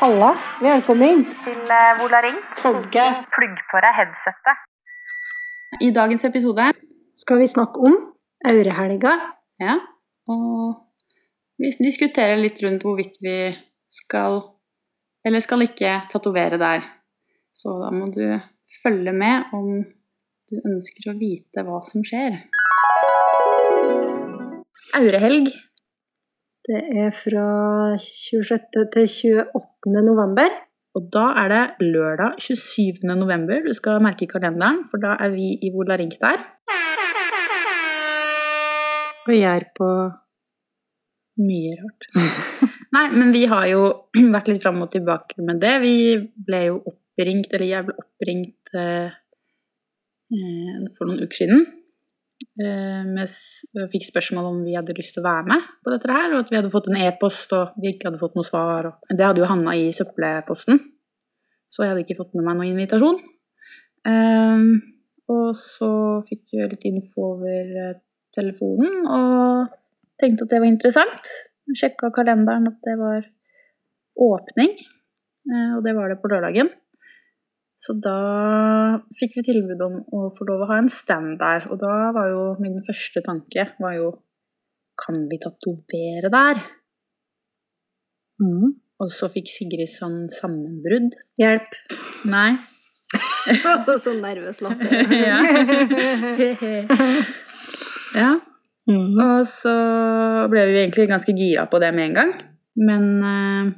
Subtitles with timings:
[0.00, 0.30] Halla,
[0.62, 1.58] velkommen til
[2.00, 2.38] Vola Ring.
[2.62, 3.24] podcast.
[3.34, 4.56] Plugg på deg headsettet.
[5.84, 6.66] I dagens episode
[7.16, 7.96] Skal vi snakke om
[8.46, 9.12] Aurehelga?
[9.60, 9.74] ja,
[10.28, 10.74] og
[11.58, 13.36] vi diskuterer litt rundt hvorvidt vi
[13.90, 14.40] skal
[15.26, 16.84] eller skal ikke tatovere der.
[17.54, 18.38] Så da må du
[18.82, 19.82] følge med om
[20.48, 22.38] du ønsker å vite hva som skjer.
[24.94, 25.50] Aurehelg.
[26.68, 27.44] Det er fra
[27.96, 28.56] 26.
[28.92, 30.02] til 28.
[30.04, 30.50] november.
[30.98, 33.08] Og da er det lørdag 27.
[33.16, 36.42] november du skal merke i kalenderen, for da er vi i Volarink der.
[39.28, 39.88] Og jeg er på
[41.38, 42.08] Mye rart.
[42.96, 43.82] Nei, men vi har jo
[44.36, 45.74] vært litt fram og tilbake med det.
[45.86, 45.96] Vi
[46.48, 49.16] ble jo oppringt, eller jeg ble oppringt eh,
[50.36, 51.64] eh, for noen uker siden.
[52.58, 56.10] Eh, s- og fikk spørsmål om vi hadde lyst til å være med på dette
[56.10, 58.92] her, og at vi hadde fått en e-post, og vi ikke hadde fått noe svar.
[59.10, 60.78] Det hadde jo havna i søppelposten,
[61.70, 63.18] så jeg hadde ikke fått med meg noen invitasjon.
[64.06, 64.58] Eh,
[65.28, 65.90] og så
[66.28, 67.98] fikk jeg litt info over eh,
[68.34, 69.74] telefonen, og
[70.22, 71.32] tenkte at det var interessant.
[71.74, 73.26] Sjekka kalenderen at det var
[74.18, 76.70] åpning, eh, og det var det på lørdagen.
[77.78, 78.18] Så da
[79.14, 82.32] fikk vi tilbud om å få lov å ha en stand der, og da var
[82.32, 84.10] jo min første tanke var jo
[84.98, 86.58] Kan vi tatovere der?
[88.42, 88.72] mm.
[88.98, 91.14] Og så fikk Sigrid sånn sammenbrudd.
[91.38, 91.76] Hjelp.
[92.26, 92.56] Nei.
[94.02, 95.12] så nervøs latter.
[95.28, 95.38] ja.
[98.22, 98.32] ja.
[98.90, 99.20] mm.
[99.22, 99.74] Og så
[100.50, 102.34] ble vi egentlig ganske gira på det med en gang.
[102.88, 103.70] Men eh,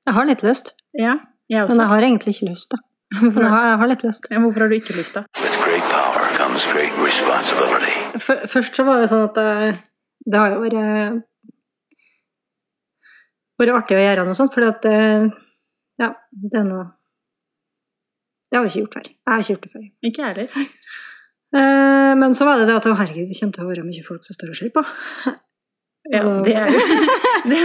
[0.08, 1.18] Jeg har litt lyst, Ja,
[1.50, 2.78] jeg men jeg har egentlig ikke lyst, da.
[3.08, 4.26] Hvorfor, har, jeg har litt lyst.
[4.32, 5.22] ja, hvorfor har du ikke lyst, da?
[5.40, 7.94] With great power comes great responsibility.
[8.20, 9.80] F først så var det sånn at det,
[10.28, 11.24] det har jo vært
[13.58, 15.34] vært artig å gjøre noe sånt, fordi at det-
[16.04, 16.92] Ja, det er noe
[18.52, 19.08] Det har vi ikke gjort før.
[19.08, 19.88] Jeg har ikke gjort det før.
[20.08, 20.68] Ikke jeg heller.
[21.58, 24.24] Eh, men så var det det at herregud, det kommer til å være mye folk
[24.24, 24.84] som står og ser på.
[26.12, 26.70] Ja, det er
[27.52, 27.62] det,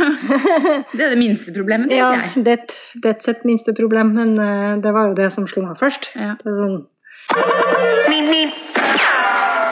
[0.92, 2.44] det er det minste problemet, tenker Ja, jeg.
[2.46, 2.56] det
[3.02, 6.10] det er et minste problem, men eh, det var jo det som slo meg først.
[6.18, 6.34] Ja.
[6.40, 6.80] Det er sånn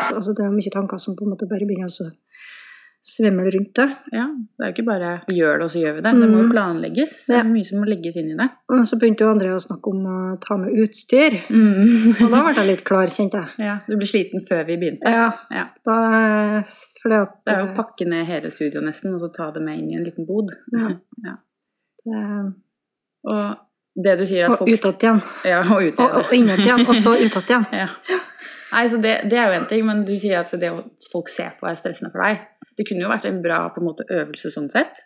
[0.01, 2.11] så, altså, Det er mye tanker som på en måte bare begynner å
[3.03, 3.87] svimle rundt det.
[4.13, 4.27] ja.
[4.29, 6.13] Det er jo ikke bare vi gjør det, og så gjør vi det.
[6.21, 6.51] Det må jo Mm.
[6.53, 7.15] planlegges.
[7.27, 8.49] Det er mye som må legges inn i det.
[8.69, 11.39] Og så begynte jo André å snakke om å ta med utstyr.
[11.49, 12.21] Mm.
[12.21, 13.49] Og da ble jeg litt klar, kjente jeg.
[13.67, 15.09] Ja, du ble sliten før vi begynte.
[15.11, 15.65] Ja, Ja.
[15.85, 16.63] da
[17.03, 19.63] Fordi at Det er jo å pakke ned hele studioet nesten, og så ta det
[19.63, 20.51] med inn i en liten bod.
[20.77, 20.91] Ja.
[21.25, 21.37] Ja.
[22.05, 22.55] det,
[23.25, 23.57] Og
[24.05, 25.23] det du sier at Og folk utad igjen.
[25.45, 27.67] Ja, og Og, og innad igjen, og så utad igjen.
[27.83, 27.89] Ja.
[28.73, 30.71] Nei, så det, det er jo en ting, men du sier at det
[31.11, 32.39] folk ser på er stressende for deg.
[32.81, 35.03] Det kunne jo vært en bra på en måte, øvelse sånn sett.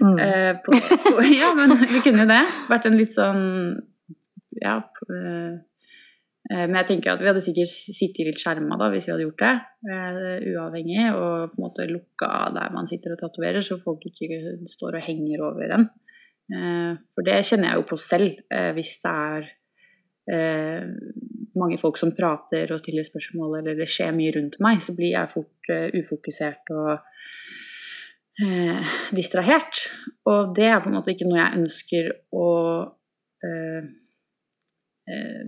[0.00, 0.16] Mm.
[0.22, 0.72] Eh, på,
[1.04, 2.42] på, ja, men det kunne jo det.
[2.70, 3.42] Vært en litt sånn
[4.62, 4.78] Ja.
[5.12, 5.58] eh,
[6.48, 9.26] eh, men jeg tenker at vi hadde sikkert sittet litt skjerma da, hvis vi hadde
[9.26, 9.52] gjort det.
[9.92, 14.56] Eh, uavhengig, og på en måte lukka der man sitter og tatoverer, så folk ikke
[14.72, 15.88] står og henger over en.
[16.48, 19.50] Eh, for det kjenner jeg jo på selv, eh, hvis det er
[20.32, 20.84] eh,
[21.58, 25.14] mange folk som prater og stiller spørsmål, eller det skjer mye rundt meg, så blir
[25.14, 26.92] jeg fort eh, ufokusert og
[28.44, 29.82] eh, distrahert.
[30.28, 32.48] Og det er på en måte ikke noe jeg ønsker å
[33.48, 33.90] eh,
[35.10, 35.44] eh,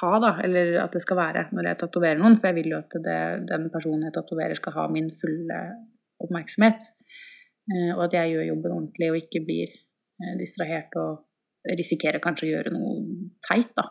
[0.00, 2.38] ha, da, eller at det skal være når jeg tatoverer noen.
[2.40, 3.20] For jeg vil jo at det,
[3.50, 5.60] den personen jeg tatoverer, skal ha min fulle
[6.24, 6.90] oppmerksomhet.
[7.94, 9.70] Og at jeg gjør jobben ordentlig og ikke blir
[10.36, 11.22] distrahert og
[11.78, 12.98] risikerer kanskje å gjøre noe
[13.46, 13.86] teit, da.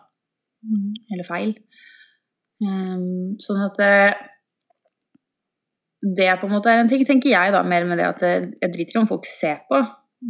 [1.13, 1.55] Eller feil.
[2.63, 3.95] Um, sånn at det,
[6.19, 8.51] det på en måte er en ting, tenker jeg da, mer med det at jeg,
[8.61, 9.81] jeg driter i om folk ser på,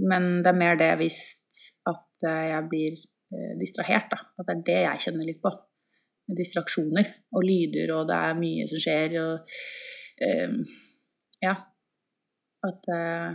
[0.09, 1.19] men det er mer det hvis
[1.89, 4.21] at eh, jeg blir eh, distrahert, da.
[4.39, 5.51] At det er det jeg kjenner litt på.
[6.33, 9.57] Distraksjoner og lyder, og det er mye som skjer, og
[10.29, 10.61] um,
[11.43, 11.57] Ja.
[12.63, 13.33] At uh,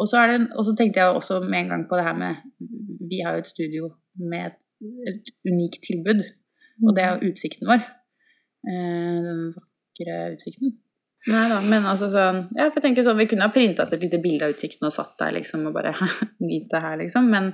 [0.00, 2.34] og så, det, og så tenkte jeg også med en gang på det her med
[3.10, 3.90] Vi har jo et studio
[4.20, 4.66] med et,
[5.12, 6.24] et unikt tilbud,
[6.84, 7.84] og det er jo utsikten vår.
[8.66, 10.76] Eh, den vakre utsikten.
[11.26, 13.98] Nei da, men altså sånn Ja, for jeg tenker sånn, vi kunne ha printa et
[13.98, 15.94] lite bilde av utsikten og satt der liksom og bare
[16.48, 17.30] nytt det her, liksom.
[17.32, 17.50] Men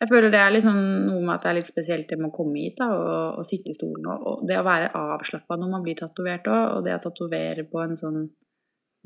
[0.00, 2.36] jeg føler det er liksom noe med at det er litt spesielt det med å
[2.36, 4.08] komme hit da, og, og sitte i stolen.
[4.12, 7.64] Og, og det å være avslappa når man blir tatovert òg, og det å tatovere
[7.70, 8.26] på en sånn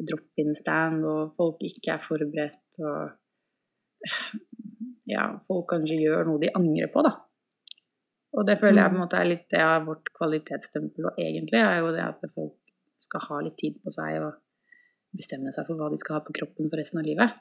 [0.01, 3.13] drop-in-stand, og folk ikke er forberedt, og
[5.14, 7.17] ja, folk kanskje gjør noe de angrer på, da.
[8.38, 11.58] Og det føler jeg på en måte er litt det av vårt kvalitetsstempel, og egentlig
[11.58, 12.55] er jo det at folk
[13.02, 14.37] skal ha litt tid på seg og
[15.17, 17.38] bestemme seg for hva de skal ha på kroppen for resten av livet.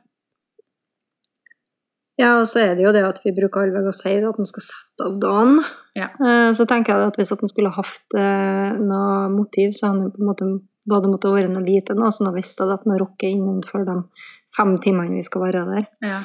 [2.19, 4.39] Ja, og så er det jo det at vi bruker allveg å si det, at
[4.41, 5.61] man skal sette av dagen.
[5.95, 6.09] Ja.
[6.19, 10.09] Eh, Så tenker jeg at hvis at man skulle hatt eh, noe motiv, så hadde
[10.09, 10.49] den på en måte
[10.89, 13.85] da det måtte være noe lite nå, så nå visste jeg at man rocker innenfor
[13.87, 13.95] de
[14.57, 15.87] fem timene vi skal være der.
[16.03, 16.19] Ja,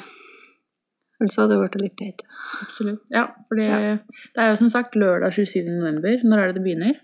[1.25, 2.21] Ellers hadde det blitt litt teit.
[2.61, 3.01] absolutt.
[3.11, 3.97] Ja, for det, Ja.
[4.35, 5.65] det er jo som sagt lørdag 27.
[5.73, 6.21] november.
[6.23, 6.99] Når er det det begynner?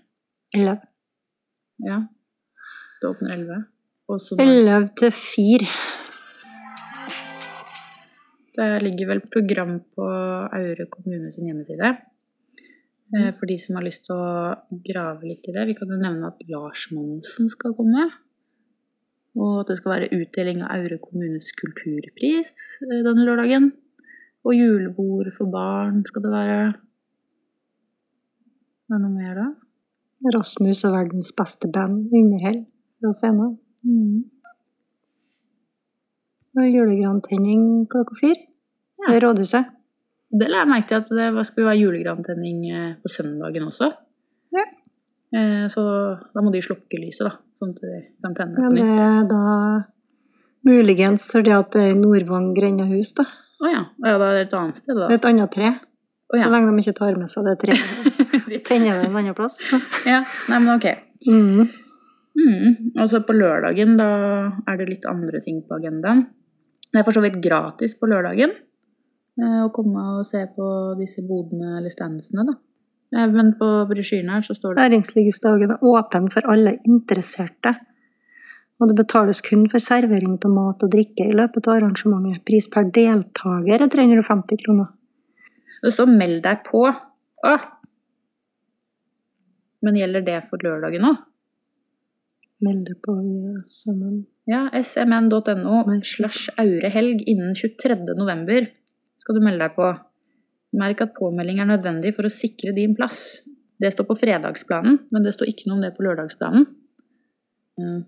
[0.54, 0.80] Elleve.
[1.82, 1.98] Ja.
[3.00, 3.64] Det åpner 11.
[4.08, 5.66] Og så når- Elleve til 4.
[8.56, 10.06] Det ligger vel program på
[10.52, 11.96] Aure kommune sin hjemmeside.
[13.16, 15.66] Eh, For de som har lyst til å grave litt i det.
[15.70, 18.10] Vi kan jo nevne at Lars Monsen skal komme.
[19.34, 22.52] Og at det skal være utdeling av Aure kommunes kulturpris
[22.84, 23.72] eh, denne lørdagen.
[24.44, 26.60] Og julebord for barn skal det være.
[28.90, 29.46] Er det noe mer da?
[30.34, 32.60] Rasmus og verdens beste band, Underhell,
[33.00, 33.56] fra scenen.
[33.86, 34.24] Mm.
[36.58, 38.42] Og julegrantenning klokka fire.
[39.02, 39.08] Ja.
[39.16, 39.70] råder rådhuset.
[40.32, 43.88] Det la jeg merke til at det skulle være julegrantenning eh, på søndagen også.
[44.54, 44.64] Ja.
[45.34, 45.82] Eh, Så
[46.34, 47.32] da må de slukke lyset, da.
[47.58, 49.00] Sånn at de kan tenne på Men det nytt.
[49.00, 49.42] er da
[50.68, 53.24] muligens fordi at det er Nordvang grendehus, da.
[53.62, 53.82] Å ja.
[53.86, 55.06] Oh, ja, da er det et annet sted, da.
[55.06, 55.70] Det er et annet tre.
[56.32, 56.46] Oh, ja.
[56.46, 58.18] Så lenge de ikke tar med seg det treet.
[58.68, 59.60] Tenner det en annen plass.
[60.12, 60.22] ja.
[60.50, 60.88] Nei, men ok.
[61.28, 61.68] Mm.
[62.32, 62.76] Mm.
[62.96, 64.08] Og så på lørdagen, da
[64.66, 66.26] er det litt andre ting på agendaen.
[66.92, 70.66] Det er for så vidt gratis på lørdagen eh, å komme og se på
[70.98, 72.56] disse bodene eller standsene, da.
[73.16, 77.76] Eh, Men på brosjyren her så står det Næringslivsdagen er åpen for alle interesserte.
[78.82, 82.42] Og det betales kun for servering av mat og drikke i løpet av arrangementet.
[82.48, 84.88] Pris per deltaker er 350 kroner.
[85.82, 86.90] Det står 'meld deg på'.
[87.46, 87.62] Åh.
[89.82, 91.16] Men gjelder det for lørdagen òg?
[92.62, 93.14] Meld deg på
[93.66, 94.26] sammen.
[94.46, 98.14] Ja, smn.no slash aurehelg innen 23.
[98.18, 98.66] november
[99.18, 99.90] skal du melde deg på.
[100.72, 103.42] Merk at påmelding er nødvendig for å sikre din plass.
[103.78, 106.66] Det står på fredagsplanen, men det står ikke noe om det på lørdagsplanen.
[107.78, 108.00] Eh,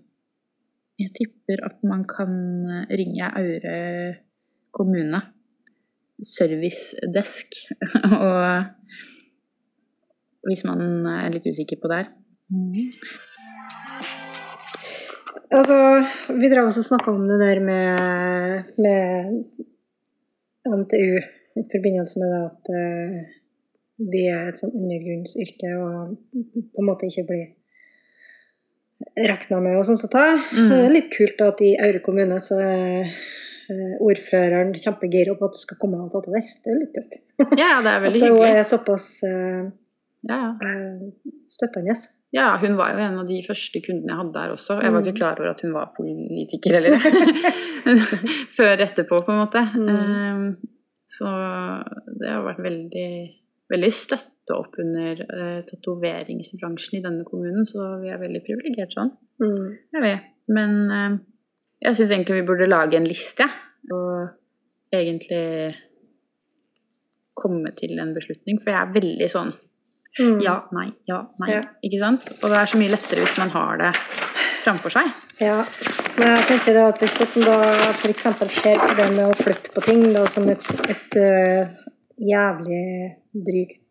[0.99, 2.31] Jeg tipper at man kan
[2.71, 3.79] eh, ringe Aure
[4.75, 5.21] kommune,
[6.37, 7.55] servicedesk,
[8.27, 8.43] og
[10.47, 12.11] hvis man er litt usikker på det her.
[15.55, 15.77] Altså,
[16.39, 18.99] vi drev også og snakka om det der med, med
[20.65, 21.11] NTU
[21.59, 23.19] i forbindelse med det at uh,
[24.11, 27.45] vi er et sånn undergrunnsyrke og på en måte ikke blir
[29.17, 30.25] regna med og sånn som ta.
[30.55, 30.69] Mm.
[30.71, 35.55] Det er litt kult at i Aure kommune så er eh, ordføreren kjempegira på at
[35.57, 36.55] du skal komme og tatovere.
[36.63, 37.17] Det er jo litt tøft.
[37.61, 38.43] Ja, det er veldig hyggelig.
[38.43, 39.63] At hun er såpass uh,
[40.29, 41.95] Ja, eh, støttende.
[42.35, 44.79] Ja, hun var jo en av de første kundene jeg hadde der også.
[44.83, 45.05] Jeg var Mm.
[45.07, 46.97] ikke klar over at hun var politiker heller.
[48.57, 49.61] Før etterpå, på en måte.
[49.75, 49.89] Mm.
[49.91, 50.47] Um,
[51.07, 51.29] Så
[52.19, 53.09] det har vært veldig,
[53.71, 59.11] veldig støtte opp under uh, tatoveringsbransjen i denne kommunen, så vi er veldig privilegert sånn.
[59.41, 59.69] Mm.
[59.97, 60.31] Jeg vet.
[60.55, 61.15] Men eh,
[61.81, 63.47] jeg syns egentlig vi burde lage en liste,
[63.89, 65.73] og egentlig
[67.35, 69.55] komme til en beslutning, for jeg er veldig sånn
[70.19, 70.39] Mm.
[70.39, 71.49] ja, nei, ja, nei.
[71.57, 71.61] Ja.
[71.83, 72.29] Ikke sant?
[72.39, 73.89] Og det er så mye lettere hvis man har det
[74.63, 75.09] framfor seg.
[75.43, 75.57] Ja,
[76.15, 77.57] men jeg tenker det at hvis en da
[77.91, 78.27] f.eks.
[78.55, 81.73] ser på det med å flytte på ting da, som et, et eh,
[82.21, 83.81] jævlig drygt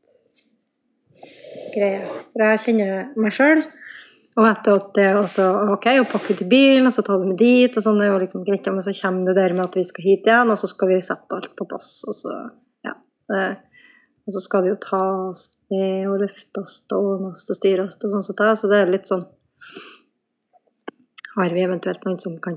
[1.74, 3.64] greie For jeg kjenner meg sjøl.
[4.34, 5.44] Og etter at det også
[5.76, 8.08] ok, å pakke ut i bilen, og så ta det med dit, og sånn det
[8.08, 10.50] er jo liksom greit, men så kommer det der med at vi skal hit igjen,
[10.50, 12.32] og så skal vi sette alt på plass, og så
[12.82, 12.96] ja.
[14.24, 18.26] Og så skal det jo tas med og løftes og ordnes og styres og sånn
[18.26, 19.22] som så det er litt sånn
[21.34, 22.56] Har vi eventuelt noen som kan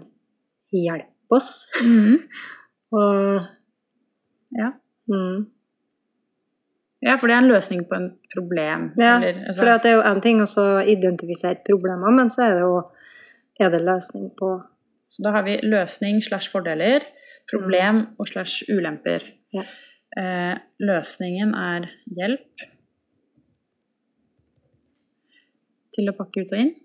[0.74, 1.68] hjelpe oss?
[2.98, 3.44] Og
[4.56, 4.72] Ja.
[5.12, 5.57] mm.
[7.04, 8.92] Ja, for det er en løsning på en problem.
[8.98, 12.56] Ja, eller, altså- for det er jo en ting å identifisere problemer, men så er
[12.58, 12.80] det jo
[13.60, 14.64] er det løsning på
[15.10, 17.02] Så da har vi løsning slash fordeler,
[17.50, 19.24] problem og slash ulemper.
[19.54, 19.64] Ja.
[20.18, 22.66] Eh, løsningen er hjelp
[25.96, 26.76] til å pakke ut og inn.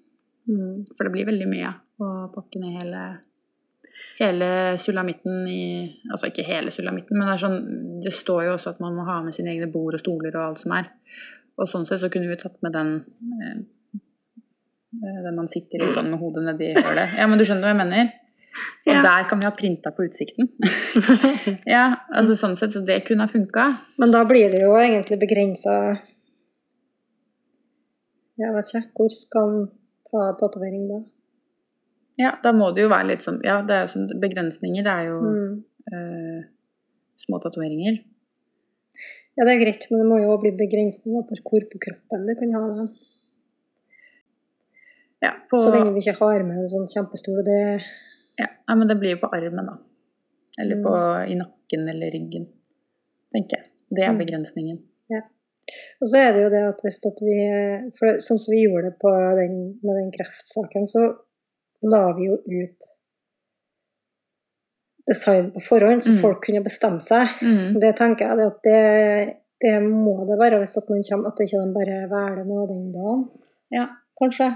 [0.48, 0.86] mm.
[0.96, 3.02] For det blir veldig mye å pakke ned hele,
[4.18, 5.62] hele sulamitten i
[6.12, 7.58] Altså ikke hele sulamitten, men det, sånn,
[8.04, 10.48] det står jo også at man må ha med sine egne bord og stoler og
[10.50, 10.90] alt som er.
[11.60, 12.92] Og sånn sett så kunne vi tatt med den
[13.42, 13.60] eh,
[14.92, 17.14] den man sitter litt sånn med hodet nedi hølet.
[17.16, 18.10] Ja, men du skjønner hva jeg mener?
[18.84, 19.00] Og Ja.
[19.00, 20.50] der kan vi ha printa på utsikten.
[21.74, 23.64] ja, altså sånn sett, så det kunne ha funka.
[24.02, 25.76] Men da blir det jo egentlig begrensa
[28.42, 28.82] Jeg vet ikke.
[28.96, 29.66] Hvor skal en
[30.10, 30.98] ta tatovering da?
[32.20, 34.84] Ja, da må det jo være litt sånn Ja, det er jo sånn begrensninger.
[34.84, 35.64] Det er jo Mm.
[35.92, 36.44] eh,
[37.16, 38.04] små tatoveringer.
[39.36, 42.26] Ja, det er greit, men det må jo også bli begrensninger på hvor på kroppen
[42.26, 42.88] du kan ha det.
[45.22, 47.80] Ja, på, Så lenge vi ikke har med en sånn kjempestor det
[48.38, 49.76] ja, ja, men det blir jo på armen, da.
[50.60, 51.30] Eller Mm.
[51.30, 52.46] i nakken eller ryggen,
[53.32, 53.66] tenker jeg.
[53.90, 54.18] Det er Mm.
[54.18, 54.82] begrensningen.
[56.02, 57.36] Og så er det jo det at hvis at vi
[57.98, 61.16] For sånn som vi gjorde det på den, med den kreftsaken, så
[61.82, 62.88] la vi jo ut
[65.06, 66.20] design på forhånd, så Mm.
[66.20, 67.28] folk kunne bestemme seg.
[67.42, 67.80] Mm.
[67.80, 71.40] Det tenker jeg det at det, det må det være hvis at noen kommer, at
[71.42, 73.24] ikke de bare velger noe den dagen.
[73.70, 73.86] Ja.
[74.20, 74.50] Kanskje.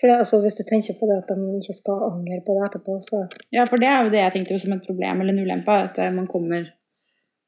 [0.00, 2.64] For det, altså, hvis du tenker på det at de ikke skal angre på det
[2.68, 5.42] etterpå, så ja, for det er jo det jeg tenkte som et problem eller en
[5.46, 6.68] ulempe, at eh, man kommer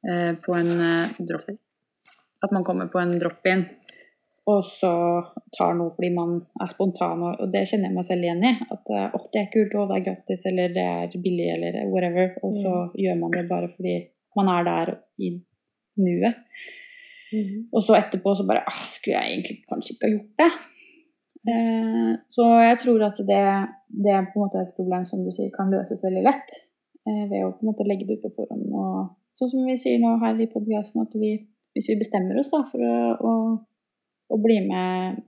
[0.07, 1.47] eh, på en eh, drop
[2.43, 3.65] At man kommer på en drop-in,
[4.51, 4.91] og så
[5.55, 8.53] tar noe fordi man er spontan, og, det kjenner jeg meg selv igjen i.
[8.75, 11.79] At eh, åh, det er kult, å, det er gratis, eller det er billig, eller
[11.91, 12.35] whatever.
[12.45, 13.95] Og så gjør man det bare fordi
[14.39, 15.33] man er der i
[16.01, 16.43] nuet.
[17.71, 20.51] Og så etterpå så bare ah, Skulle jeg egentlig kanskje ikke ha gjort det?
[21.51, 23.39] Eh, så jeg tror at det,
[24.03, 26.53] det er på en måte et problem som du sier kan løses veldig lett.
[27.07, 28.67] Eh, ved å på en måte legge det ut på forhånd.
[28.69, 31.33] Og sånn som vi sier nå her i podkasten, at vi,
[31.73, 33.33] hvis vi bestemmer oss da for å,
[34.31, 35.21] å bli med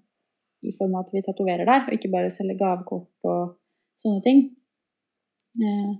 [0.63, 3.55] i form av at vi tatoverer der, og ikke bare selger gavekort og
[4.03, 4.43] sånne ting,
[5.59, 5.91] eh,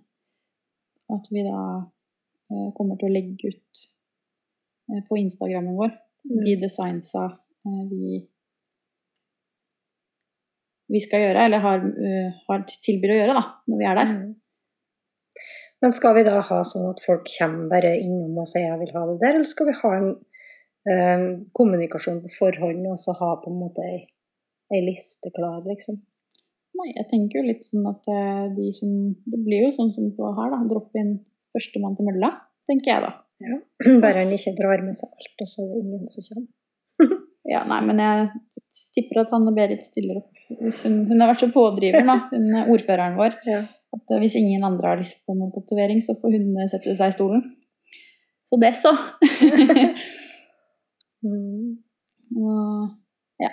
[1.13, 3.87] at vi da eh, kommer til å legge ut
[4.89, 7.25] eh, på Instagrammen vår de designsa
[7.67, 8.21] eh, vi
[10.93, 14.11] vi skal gjøre, eller har, uh, har tilbyr å gjøre, da, når vi er der.
[15.81, 18.93] Men skal vi da ha sånn at folk kommer bare innom og sier 'jeg vil
[18.95, 20.11] ha det der', eller skal vi ha en
[20.89, 23.99] eh, kommunikasjon på forhånd og så ha på en måte ei,
[24.73, 25.99] ei liste klar, liksom?
[26.79, 28.93] Nei, jeg tenker jo litt sånn at eh, de som
[29.29, 30.63] Det blir jo sånn som på her, da.
[30.69, 31.19] Dropp inn
[31.53, 32.31] førstemann til mølla,
[32.69, 33.11] tenker jeg da.
[33.43, 33.59] Ja.
[34.03, 37.19] Bare han ikke drar med seg alt, og så er det ingen som kommer.
[37.43, 38.27] Ja, nei, men jeg
[38.95, 40.29] tipper at Hanne Berit stiller opp.
[40.47, 43.35] Hun, hun har vært så pådriver, da, hun er ordføreren vår.
[43.49, 43.65] Ja.
[43.93, 46.95] At eh, hvis ingen andre har lyst på noen tatovering, så får hun eh, sette
[46.97, 47.43] seg i stolen.
[48.49, 48.93] Så det, så.
[51.23, 51.77] Mm.
[52.37, 52.89] Og
[53.41, 53.51] ja.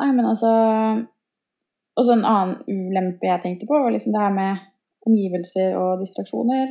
[0.00, 0.50] Nei, men altså
[1.98, 4.62] Og så en annen ulempe jeg tenkte på, var liksom det her med
[5.04, 6.70] omgivelser og distraksjoner.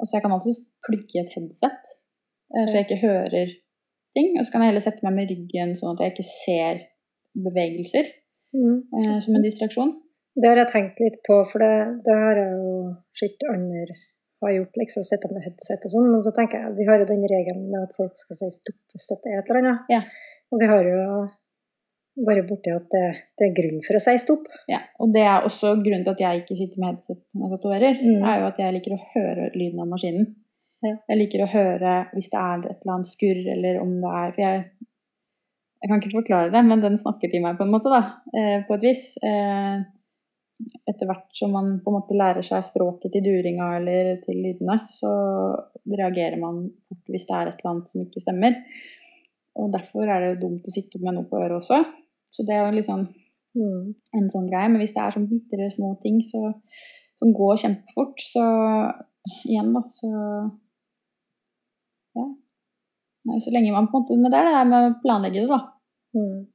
[0.00, 1.86] Altså jeg kan alltid plugge et headset,
[2.52, 3.54] eh, så jeg ikke hører
[4.16, 4.34] ting.
[4.36, 6.82] Og så kan jeg heller sette meg med ryggen sånn at jeg ikke ser
[7.46, 8.12] bevegelser
[8.56, 8.76] Mm.
[8.96, 9.90] eh, som en distraksjon.
[10.36, 12.74] Det har jeg tenkt litt på, for det, det har jeg jo
[13.20, 13.96] sett andre
[14.46, 17.08] har gjort, liksom sitte med headset og sånn, men så tenker jeg vi har jo
[17.10, 19.90] den regelen med at folk skal si stopp hvis det er et eller annet.
[19.92, 20.00] Ja.
[20.54, 21.02] Og vi har jo
[22.26, 23.04] bare borti at det,
[23.36, 24.46] det er grunn for å si stopp.
[24.72, 27.58] Ja, og det er også grunnen til at jeg ikke sitter med headset når jeg
[27.58, 28.22] tatoverer, Mm.
[28.24, 30.26] er jo at jeg liker å høre lyden av maskinen.
[30.84, 30.94] Ja.
[31.10, 34.32] Jeg liker å høre hvis det er et eller annet skurr, eller om det er
[34.36, 34.64] For jeg,
[35.82, 38.00] jeg kan ikke forklare det, men den snakker til meg på en måte, da.
[38.32, 39.04] Eh, på et vis.
[39.22, 39.76] Eh,
[40.88, 44.78] etter hvert som man på en måte lærer seg språket til duringa eller til lydene,
[44.92, 45.10] så
[45.92, 48.56] reagerer man fort hvis det er et eller annet som ikke stemmer.
[49.56, 51.82] Og derfor er det jo dumt å sitte med noe på øret også.
[52.32, 53.06] Så det er jo litt sånn
[53.56, 53.94] Mm.
[54.12, 54.68] en sånn greie.
[54.68, 56.42] Men hvis det er sånn bitre små ting så,
[57.16, 58.44] som går kjempefort, så
[59.48, 60.10] igjen, da, så
[62.16, 62.26] Ja.
[63.26, 65.40] Nei, så lenge man på en måte Men det er det her med å planlegge
[65.42, 65.58] det, da.
[66.16, 66.46] Mm.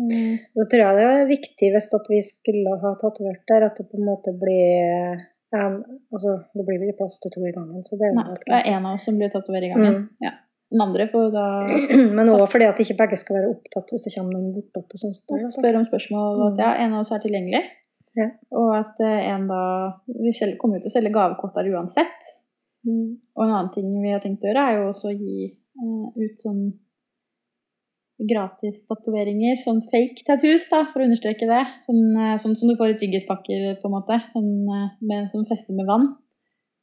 [0.00, 0.38] Mm.
[0.58, 3.86] Så tror jeg det er viktig hvis at vi skulle ha tatovert der, at det
[3.90, 5.20] på en måte blir
[5.54, 5.76] en,
[6.10, 8.56] altså, Det blir vel ikke plass til to i gangen, så det er Nei, det
[8.56, 10.00] er en av oss som blir tatovert i gangen.
[10.00, 10.26] Mm.
[10.26, 10.32] Ja.
[10.74, 11.46] Den andre får da
[12.18, 15.02] Men òg fordi at ikke begge skal være opptatt hvis det kommer noen bortåt og
[15.04, 15.14] sånn.
[15.54, 16.62] så det er om spørsmål, at Mm.
[16.64, 17.62] ja, en av oss er tilgjengelig.
[18.18, 18.28] Ja.
[18.54, 19.62] Og at eh, en da
[20.06, 22.32] Vi kommer jo til å selge gavekort der uansett.
[22.86, 23.18] Mm.
[23.34, 26.06] Og en annen ting vi har tenkt å gjøre, er jo også å gi uh,
[26.14, 26.60] ut sånn
[28.30, 29.58] gratis tatoveringer.
[29.62, 31.62] Sånn fake tattoos, da, for å understreke det.
[31.86, 34.20] Sånn, eh, sånn som du får i tyggispakker, på en måte.
[34.32, 36.10] Sånn, eh, med, sånn feste med vann.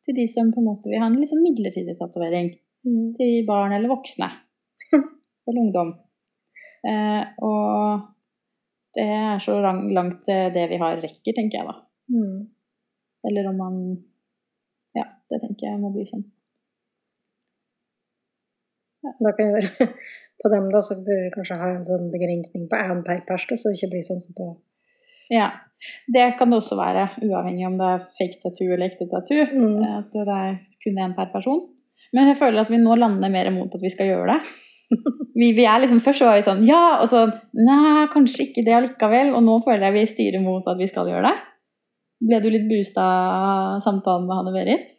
[0.06, 2.54] Til de som på en måte vil ha en sånn midlertidig tatovering.
[2.86, 3.14] Mm.
[3.18, 4.30] Til barn eller voksne.
[5.48, 5.96] Eller ungdom.
[6.86, 8.02] Eh, og
[8.98, 11.76] det er så lang, langt eh, det vi har rekker, tenker jeg da.
[12.14, 12.38] Mm.
[13.30, 13.82] Eller om man
[14.98, 16.26] Ja, det tenker jeg må bli sånn.
[19.02, 19.88] Da kan vi være
[20.42, 23.46] på dem, da, så bør vi kanskje ha en sånn begrensning på én per pers,
[23.50, 24.54] så det ikke blir sånn som på
[25.32, 25.52] Ja.
[26.14, 29.46] Det kan det også være, uavhengig om det er fake tattoo eller ekte tattoo.
[29.50, 29.80] Mm.
[29.98, 31.64] At det er kun én per person.
[32.14, 34.52] Men jeg føler at vi nå lander mer mot at vi skal gjøre det.
[35.32, 37.22] Vi, vi er liksom, Først var vi sånn ja, og så
[37.56, 39.32] nei, kanskje ikke det allikevel.
[39.38, 41.38] Og nå føler jeg vi styrer mot at vi skal gjøre det.
[42.28, 44.90] Ble du litt boosta av samtalen med Hanne Berit?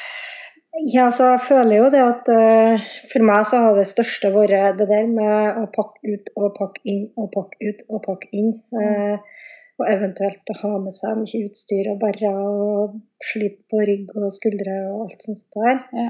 [0.91, 4.81] Ja, så jeg føler jo det at uh, for meg så har det største vært
[4.81, 8.57] det der med å pakke ut og pakke inn og pakke ut og pakke inn.
[8.75, 9.39] Eh,
[9.79, 12.99] og eventuelt å ha med seg mye utstyr og bare og
[13.31, 15.81] slite på rygg og skuldre og alt sånt der.
[15.95, 16.09] Ja.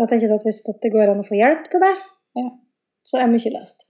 [0.00, 1.94] Jeg tenker at hvis det går an å få hjelp til det,
[2.40, 2.48] Ja.
[3.04, 3.84] så er mye løst.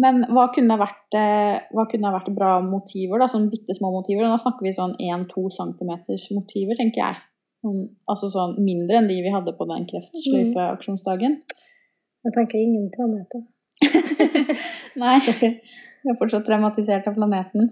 [0.00, 4.22] Men hva kunne vært, eh, hva kunne vært bra motiver, da, sånn bitte små motiver?
[4.28, 5.90] Nå snakker vi sånn 1-2 cm
[6.36, 7.16] motiver, tenker jeg.
[7.60, 11.40] Sånn, altså sånn mindre enn de vi hadde på den kreftsløyfeaksjonsdagen.
[12.24, 13.44] Jeg tenker ingen planeter.
[15.00, 15.50] Nei, jeg
[16.08, 17.70] er fortsatt traumatisert av planeten.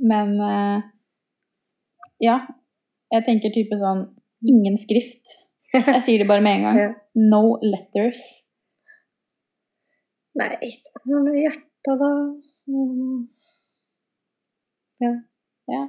[0.00, 0.82] Men eh,
[2.24, 2.36] ja,
[3.12, 4.06] jeg tenker type sånn
[4.48, 5.40] ingen skrift.
[5.72, 6.96] Jeg sier det bare med en gang.
[7.32, 8.22] No letters.
[10.38, 12.10] Nei, ikke noe hjerte, da.
[12.62, 12.84] Så...
[15.00, 15.14] Ja,
[15.70, 15.80] Ja,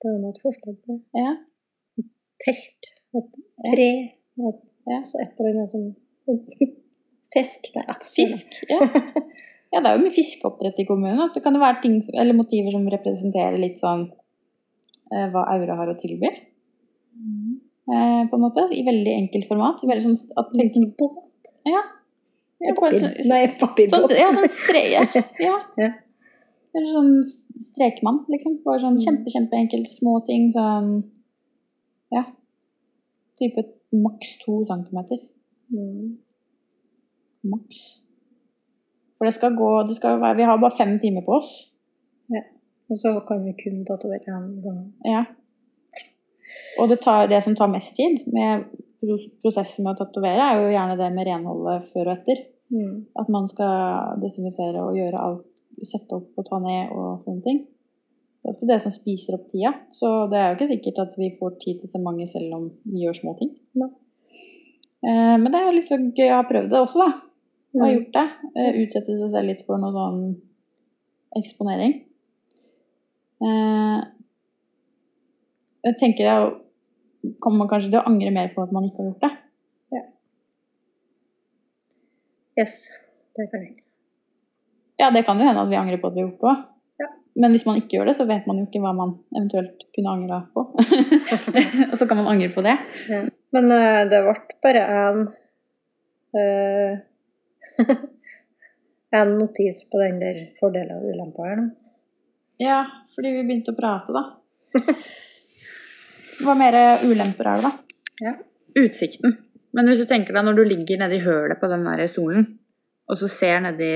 [0.00, 1.36] det var noe forslag på ja.
[2.44, 3.30] Telt, et
[3.70, 3.90] tre,
[4.50, 5.00] et, Ja.
[5.04, 5.94] så et eller annet som
[7.36, 7.66] Fisk.
[7.72, 8.28] Sier.
[8.32, 8.54] Fisk.
[8.70, 8.78] Ja.
[9.72, 11.20] ja, det er jo mye fiskeoppdrett i kommunen.
[11.20, 14.06] At det kan jo være ting, eller motiver som representerer litt sånn
[15.12, 16.30] eh, hva Aure har å tilby.
[16.32, 18.64] Eh, på en måte.
[18.72, 19.84] I veldig enkelt format.
[19.84, 21.50] Veldig sånn at, Liten båt.
[21.68, 21.82] ja.
[22.64, 24.08] ja Papir, sånn- nei, papirbåt.
[24.10, 25.04] Sånn, ja, sånn streie.
[25.46, 25.58] Ja.
[25.82, 25.90] Ja.
[26.76, 27.12] Eller sånn
[27.68, 28.58] strekmann, liksom.
[28.64, 29.04] Bare sånn Mm.
[29.04, 30.50] kjempe, kjempeenkelt små ting.
[30.56, 31.04] Sånn
[32.14, 32.24] Ja.
[33.38, 35.18] Type maks to centimeter.
[35.70, 36.18] Mm.
[37.52, 37.80] Maks.
[39.16, 41.52] For det skal gå det skal være, Vi har bare fem timer på oss.
[42.30, 42.42] Ja.
[42.90, 44.80] Og så kan vi kun tatovere én gang.
[45.04, 45.24] Ja.
[46.80, 48.66] Og det, tar, det som tar mest tid med
[49.42, 52.44] prosessen med å tatovere, er jo gjerne det med renholdet før og etter.
[52.70, 53.06] Mm.
[53.20, 55.46] At man skal desinfisere og gjøre alt,
[55.84, 57.58] sette opp og ta ned og sånne ting.
[58.46, 59.72] Det er ofte det som spiser opp tida.
[59.90, 62.68] Så det er jo ikke sikkert at vi får tid til så mange selv om
[62.86, 63.50] vi gjør små ting.
[63.74, 63.88] Nei.
[65.02, 67.08] Eh, men det er litt så gøy å ha prøvd det også, da.
[67.74, 67.88] Og Mm.
[67.96, 68.26] gjort det.
[68.54, 70.20] Eh, utsette seg selv litt for noe sånn
[71.36, 71.96] eksponering.
[73.42, 74.04] Eh,
[75.84, 76.54] jeg tenker jeg
[77.42, 79.32] kommer man kanskje til å angre mer på at man ikke har gjort det.
[82.56, 82.88] Yes,
[83.36, 83.74] det kan jeg.
[84.98, 86.75] Ja, det kan jo hende at vi angrer på at vi har gjort det òg.
[87.36, 90.12] Men hvis man ikke gjør det, så vet man jo ikke hva man eventuelt kunne
[90.14, 90.64] angra på.
[91.90, 92.76] og så kan man angre på det.
[93.12, 93.22] Ja.
[93.56, 95.24] Men uh, det ble bare en
[96.36, 96.92] uh,
[99.16, 101.66] En notis på den der fordelen og ulempa her nå.
[102.60, 102.80] Ja,
[103.12, 104.22] fordi vi begynte å prate, da.
[106.42, 108.00] Hva mer ulemper er det, da?
[108.24, 108.32] Ja.
[108.82, 109.36] Utsikten.
[109.76, 112.46] Men hvis du tenker deg når du ligger nedi hølet på den der stolen,
[113.06, 113.90] og så ser nedi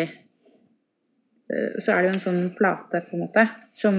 [1.82, 3.44] Så er det jo en sånn plate, på en måte,
[3.76, 3.96] som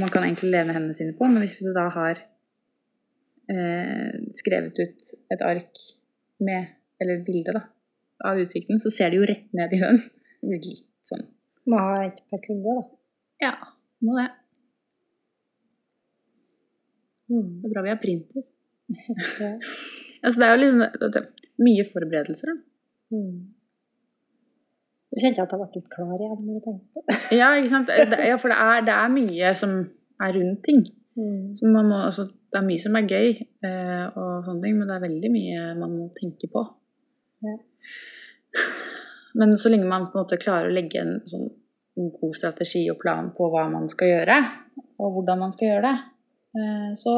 [0.00, 1.28] man kan egentlig lene hendene sine på.
[1.28, 2.20] Men hvis du da har
[3.52, 5.84] eh, skrevet ut et ark
[6.44, 7.60] med Eller et bilde, da,
[8.30, 9.98] av utsikten, så ser du jo rett ned i den.
[10.40, 11.24] Det blir litt sånn
[11.68, 12.84] Må ha ett per kunde, da.
[13.42, 13.52] Ja,
[14.06, 14.28] må det.
[17.32, 17.50] Mm.
[17.60, 18.46] Det er bra vi har printer.
[20.24, 21.22] Altså, det er jo liksom det
[21.60, 22.52] mye forberedelser.
[22.54, 23.16] da.
[23.16, 23.34] Mm.
[25.14, 27.18] Nå kjente jeg at jeg ble litt klar igjen når jeg tenkte på det.
[27.38, 27.90] Ja, ikke sant?
[28.10, 29.74] Det, ja, for det er, det er mye som
[30.26, 30.80] er rundt ting.
[31.14, 31.52] Mm.
[31.70, 33.28] Må, altså, det er mye som er gøy,
[33.68, 36.64] eh, og sånne ting, men det er veldig mye man må tenke på.
[37.46, 37.54] Ja.
[39.38, 41.46] Men så lenge man på en måte klarer å legge en sånn
[41.94, 44.40] en god strategi og plan på hva man skal gjøre,
[44.98, 45.94] og hvordan man skal gjøre det,
[46.58, 47.14] eh, så,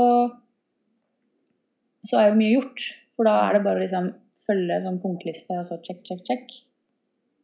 [2.04, 2.86] så er jo mye gjort.
[3.16, 4.12] For da er det bare å liksom
[4.46, 6.52] følge sånn punktliste og så check, check, check,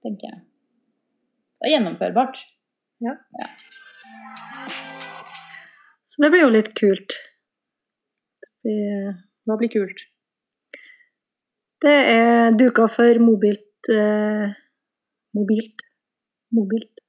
[0.04, 0.40] tenker jeg.
[1.62, 2.40] Det er gjennomførbart.
[3.02, 3.14] Ja.
[6.06, 7.18] Så det blir jo litt kult.
[8.62, 8.78] Det,
[9.46, 10.08] Hva blir kult?
[11.82, 14.52] det er duka for mobilt eh,
[15.34, 15.82] Mobilt?
[16.54, 17.00] Mobilt?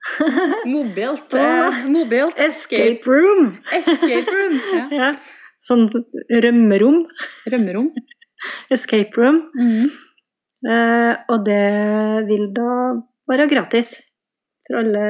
[0.74, 1.34] Mobilt.
[1.34, 2.38] Eh, mobilt.
[2.38, 3.56] Escape room!
[3.72, 4.60] Escape room.
[4.76, 4.84] Ja.
[4.94, 5.08] Ja.
[5.64, 5.88] Sånn
[6.44, 7.02] rømmerom.
[7.52, 7.90] Rømmerom.
[8.76, 9.42] Escape room.
[9.58, 9.90] Mm.
[10.68, 12.70] Eh, og det vil da
[13.30, 13.94] være gratis
[14.66, 15.04] for alle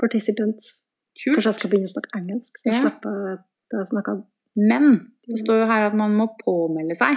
[0.00, 0.68] participants.
[1.18, 1.36] Kult.
[1.36, 2.82] Kanskje jeg skal begynne å snakke engelsk, så jeg Ja.
[2.86, 4.22] slipper at jeg snakker
[4.56, 7.16] Men det står jo her at man må påmelde seg.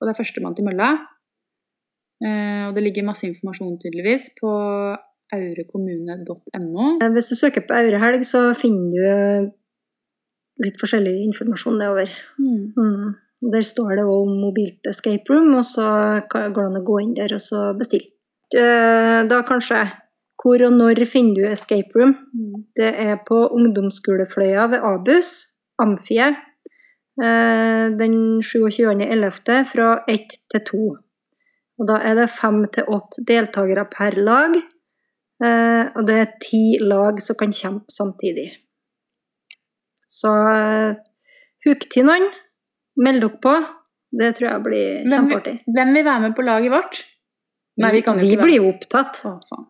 [0.00, 1.06] Og det er førstemann til mølla.
[2.24, 4.48] Eh, og det ligger masse informasjon tydeligvis på
[5.32, 6.98] aurekommune.no.
[7.02, 9.52] Eh, Hvis du søker på Aurehelg, så finner du
[10.64, 12.08] litt forskjellig informasjon nedover.
[12.38, 12.72] Mm.
[12.76, 13.14] Mm.
[13.40, 17.02] Der står det om mobilt escape room, og så kan- går det an å gå
[17.02, 18.10] inn der og så bestille.
[18.54, 19.92] Eh, Da kanskje
[20.42, 22.14] Hvor og når finner du escape room?
[22.34, 22.64] Mm.
[22.74, 25.46] Det er på ungdomsskolefløya ved Abus,
[25.78, 26.34] Amfiet,
[27.22, 29.64] eh, den 27.11.
[29.66, 30.96] fra 1 til 2.
[31.78, 34.56] Og da er det fem til åtte deltakere per lag,
[35.44, 38.50] eh, og det er ti lag som kan kjempe samtidig.
[40.08, 40.32] Så
[41.66, 42.30] huk til noen,
[43.06, 43.54] meld dere på.
[44.20, 45.54] Det tror jeg blir kjempeartig.
[45.64, 47.02] Hvem, hvem vil være med på laget vårt?
[47.80, 49.20] Nei, vi kan jo vi ikke blir jo opptatt.
[49.28, 49.68] Å, faen.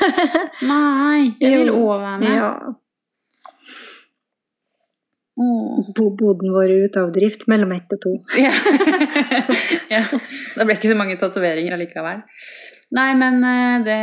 [0.70, 2.36] Nei, jeg vil òg være med.
[2.36, 2.50] Ja,
[5.40, 5.86] Åh.
[5.96, 8.12] bo- boden vår er ute av drift mellom ett og to.
[8.44, 8.52] Ja.
[9.94, 10.02] ja.
[10.10, 12.20] Det ble ikke så mange tatoveringer allikevel.
[12.98, 13.98] Nei, men eh, det,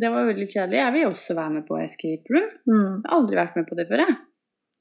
[0.00, 0.80] det var veldig kjedelig.
[0.80, 2.48] Jeg vil også være med på Escape Room.
[2.66, 2.88] Mm.
[3.04, 4.16] Jeg har aldri vært med på det før, jeg.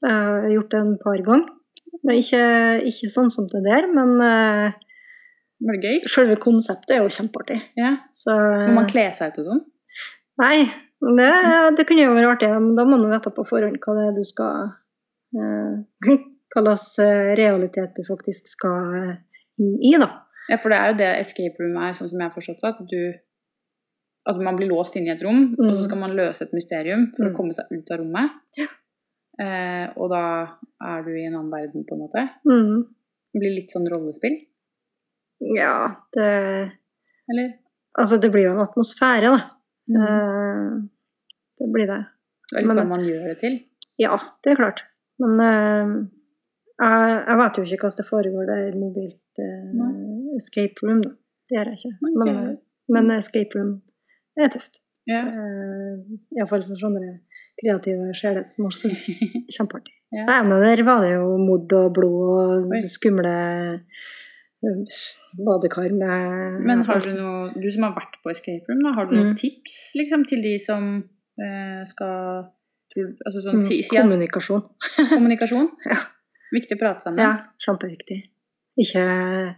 [0.04, 1.52] Jeg har gjort det en par ganger.
[2.04, 2.42] Men ikke,
[2.90, 4.74] ikke sånn som det der, men uh,
[5.64, 6.00] Var det gøy?
[6.12, 7.60] selve konseptet er jo kjempeartig.
[7.80, 7.94] Ja.
[8.12, 8.34] Så
[8.68, 9.62] Må man kle seg ut og sånn?
[10.42, 10.58] Nei,
[11.20, 11.30] det,
[11.78, 14.16] det kunne jo være artig, men da må man vite på forhånd hva det er
[14.18, 14.72] du skal
[15.38, 15.76] uh,
[16.54, 19.14] Hva slags eh, realitet du faktisk skal eh,
[19.58, 20.06] inn i, da.
[20.52, 22.70] Ja, for det er jo det Escape Room er, sånn som jeg har forstått det.
[22.76, 23.00] At, du,
[24.30, 25.86] at man blir låst inne i et rom, og så Mm.
[25.88, 27.32] skal man løse et mysterium for Mm.
[27.32, 28.36] å komme seg ut av rommet.
[28.60, 28.68] Ja.
[29.42, 30.24] Eh, og da
[30.86, 32.28] er du i en annen verden, på en måte.
[32.46, 32.84] Mm.
[33.34, 34.38] Det blir litt sånn rollespill,
[35.58, 35.76] Ja,
[36.14, 36.30] det
[37.32, 37.54] eller?
[38.00, 39.40] Altså, det blir jo en atmosfære, da.
[39.90, 40.02] Mm.
[40.02, 42.02] Eh, det blir det.
[42.54, 43.58] Eller litt hva man gjør det til.
[44.02, 44.86] Ja, det er klart.
[45.22, 45.96] Men eh,
[46.84, 51.14] jeg, jeg vet jo ikke hva det foregår der mobilt eh, escape room, da.
[51.50, 51.94] Det gjør jeg ikke.
[52.02, 53.74] Nei, Men, jeg men escape room
[54.40, 54.82] er tøft.
[55.10, 55.20] Ja.
[55.28, 57.18] Uh, Iallfall for sånne
[57.62, 58.90] kreative sjeler som også
[59.56, 59.94] kjempeartig.
[60.14, 60.26] Ja.
[60.30, 62.18] Nei, men der var det jo mord og blod
[62.68, 62.82] og Oi.
[62.92, 63.32] skumle
[64.64, 64.98] eh,
[65.48, 69.10] badekar med Men har du noe, du som har vært på Escape Room, da, har
[69.10, 69.40] du noen Mm.
[69.42, 71.04] tips liksom, til de som
[71.42, 72.46] eh, skal
[73.26, 74.62] altså sånn, Mm, si, si at Kommunikasjon.
[75.18, 75.70] kommunikasjon?
[75.92, 75.98] Ja.
[76.54, 77.20] Viktig å prate sammen.
[77.24, 78.20] Ja, kjempeviktig.
[78.78, 79.56] Ikke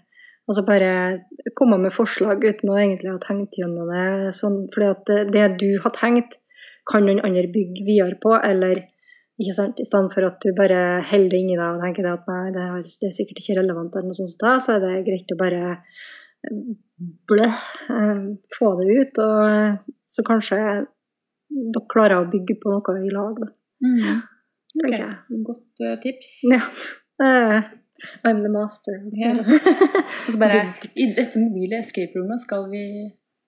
[0.47, 1.23] Altså bare
[1.57, 4.29] komme med forslag uten å egentlig ha tenkt gjennom det.
[4.37, 6.35] Sånn, fordi at det, det du har tenkt,
[6.89, 8.83] kan noen andre bygge videre på, eller
[9.41, 12.27] ikke sant, i stedet for at du bare holder det inni deg og tenker at
[12.31, 14.93] nei, det er, det er sikkert ikke relevant, eller noe sånt, da, så er det
[15.07, 16.61] greit å bare eh,
[17.27, 17.49] blø,
[17.97, 18.21] eh,
[18.55, 23.43] få det ut, og eh, så kanskje dere klarer å bygge på noe i lag,
[23.43, 23.51] da,
[23.83, 24.21] Mm.
[24.85, 25.03] Okay.
[25.03, 25.43] Ok.
[25.45, 26.29] Godt uh, tips.
[26.51, 26.61] Ja.
[27.19, 27.61] Uh,
[28.27, 28.95] I'm the master.
[29.13, 29.37] Yeah.
[30.25, 32.83] Og så bare I dette mobile escape-rommet skal vi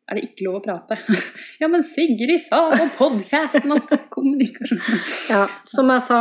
[0.07, 0.97] Er det ikke lov å prate?
[1.61, 4.79] ja, men Sigrid sa på podkasten at kommunikasjon
[5.33, 6.19] Ja, som jeg sa,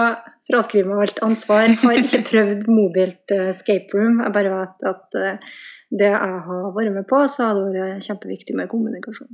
[0.51, 1.71] fraskriver meg alt ansvar.
[1.83, 4.23] Har ikke prøvd mobilt eh, escape room.
[4.25, 5.53] Jeg bare vet at eh,
[5.95, 9.31] det jeg har vært med på, så har det vært kjempeviktig med kommunikasjon.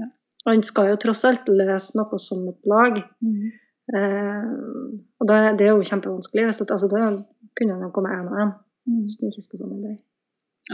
[0.00, 0.08] Ja.
[0.48, 3.02] Han skal jo tross alt løse noe som et lag.
[3.20, 3.52] Mm.
[3.92, 4.50] Eh,
[5.20, 6.48] og det, det er jo kjempevanskelig.
[6.48, 7.12] Hvis at, altså, da
[7.58, 8.58] kunne han jo komme én og én
[8.88, 9.02] Mm.
[9.04, 9.98] hvis han ikke skal samarbeide.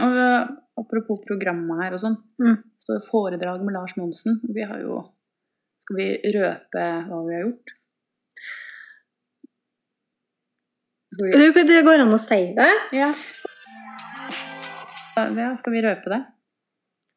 [0.03, 2.57] Og eh, apropos programmet her og sånn, Mm.
[2.83, 4.39] står foredrag med Lars Monsen.
[4.53, 5.03] Vi har jo
[5.87, 7.73] Skal vi røpe hva vi har gjort?
[11.17, 12.67] Vi, Det, går an å si det.
[12.91, 13.13] ja.
[15.17, 15.47] ja.
[15.57, 16.19] Skal vi røpe det?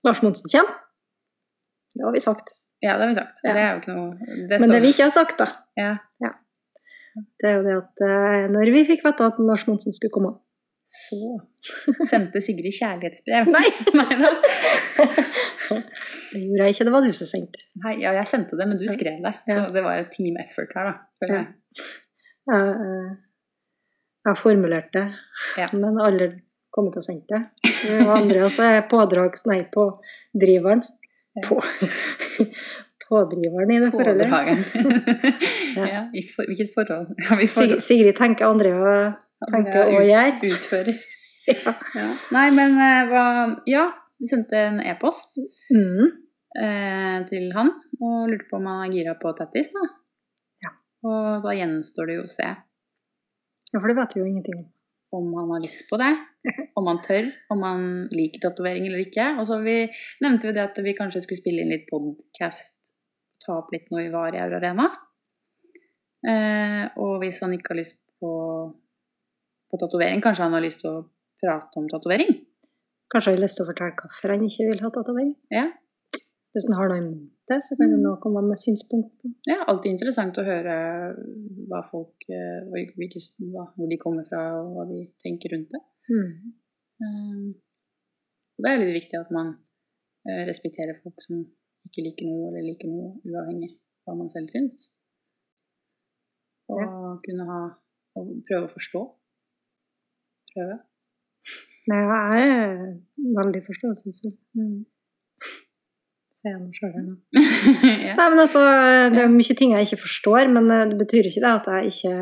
[0.06, 0.78] Lars Monsen kommer.
[1.94, 2.54] Det har vi sagt.
[2.80, 3.40] Ja, det har vi sagt.
[3.42, 3.52] Ja.
[3.52, 5.90] Det er jo ikke noe det Men det vi ikke har sagt, da, ja.
[7.42, 10.32] det er jo det at eh, når vi fikk vite at Lars Monsen skulle komme,
[10.90, 11.38] Så
[12.10, 13.46] sendte Sigrid kjærlighetsbrev.
[13.54, 13.66] Nei!
[14.00, 14.30] Nei da.
[15.70, 17.62] Det gjorde jeg ikke, det var du som sendte.
[17.84, 19.34] Nei, ja, jeg sendte det, men du skrev det.
[19.46, 19.66] Så Ja.
[19.74, 21.26] det var et team effort her, da.
[21.30, 21.46] jeg.
[22.50, 23.10] Jeg, eh,
[24.24, 25.06] jeg har formulert det,
[25.58, 25.68] Ja.
[25.72, 26.30] men alle
[26.74, 27.72] kommer til å sende det.
[28.06, 29.46] Var Andreas er pådrags...
[29.46, 30.82] Nei, pådriveren.
[31.38, 31.46] Ja.
[31.46, 31.60] På,
[33.08, 34.26] pådriveren i det forholdet.
[34.26, 34.64] Pådrageren.
[35.76, 35.86] Ja.
[35.86, 37.14] ja, i for, hvilket forhold?
[37.30, 37.76] Ja, Sig.
[37.82, 39.12] Sigrid tenker Andrea
[39.48, 40.36] tenker og gjør.
[40.52, 41.00] Utfører.
[41.50, 41.72] Ja.
[41.96, 42.08] Ja.
[42.36, 43.22] Nei, men eh, hva
[43.66, 43.86] Ja,
[44.20, 45.38] vi sendte en e-post
[45.72, 46.10] Mm.
[46.60, 49.82] eh, til han og lurte på om han er gira på tattis, da.
[50.62, 50.70] Ja.
[51.08, 54.68] Og da gjenstår det jo å se ja, for det vet vi jo ingenting om.
[55.18, 56.12] om han har lyst på det,
[56.78, 57.82] om han tør, om han
[58.14, 59.26] liker tatovering eller ikke.
[59.40, 59.76] Og så vi,
[60.22, 62.76] nevnte vi det at vi kanskje skulle spille inn litt podcast,
[63.44, 64.86] ta opp litt når vi var i Aura Arena.
[66.30, 68.30] Eh, og hvis han ikke har lyst på,
[69.70, 71.02] på tatovering, kanskje han har lyst til å
[71.40, 72.32] prate om tatovering?
[73.10, 75.32] Kanskje han har lyst til å fortelle hvorfor han ikke vil ha tatovering.
[75.54, 75.66] Ja.
[76.50, 79.30] Hvis han har noe imot det, så kan han nå komme med synspunkter.
[79.46, 80.74] Ja, alltid interessant å høre
[81.70, 85.82] hva folk, eh, hvor- de kommer fra og hva de tenker rundt det.
[86.10, 86.30] mm.
[87.00, 87.54] Eh,
[88.60, 89.54] det er litt viktig at man
[90.28, 91.46] eh, respekterer folk som
[91.86, 94.90] ikke liker noe eller liker noe, uavhengig av hva man selv syns.
[96.68, 97.60] Og kunne ha
[98.18, 99.00] og prøve å forstå.
[100.54, 100.78] Prøve.
[101.90, 102.72] Nei, jeg er
[103.38, 104.34] veldig forståelsesfull.
[106.40, 106.56] Her
[108.06, 108.14] ja.
[108.16, 108.60] Nei, men altså,
[109.12, 111.90] det er mye ting jeg ikke forstår, men eh, det betyr ikke det at jeg
[111.92, 112.14] ikke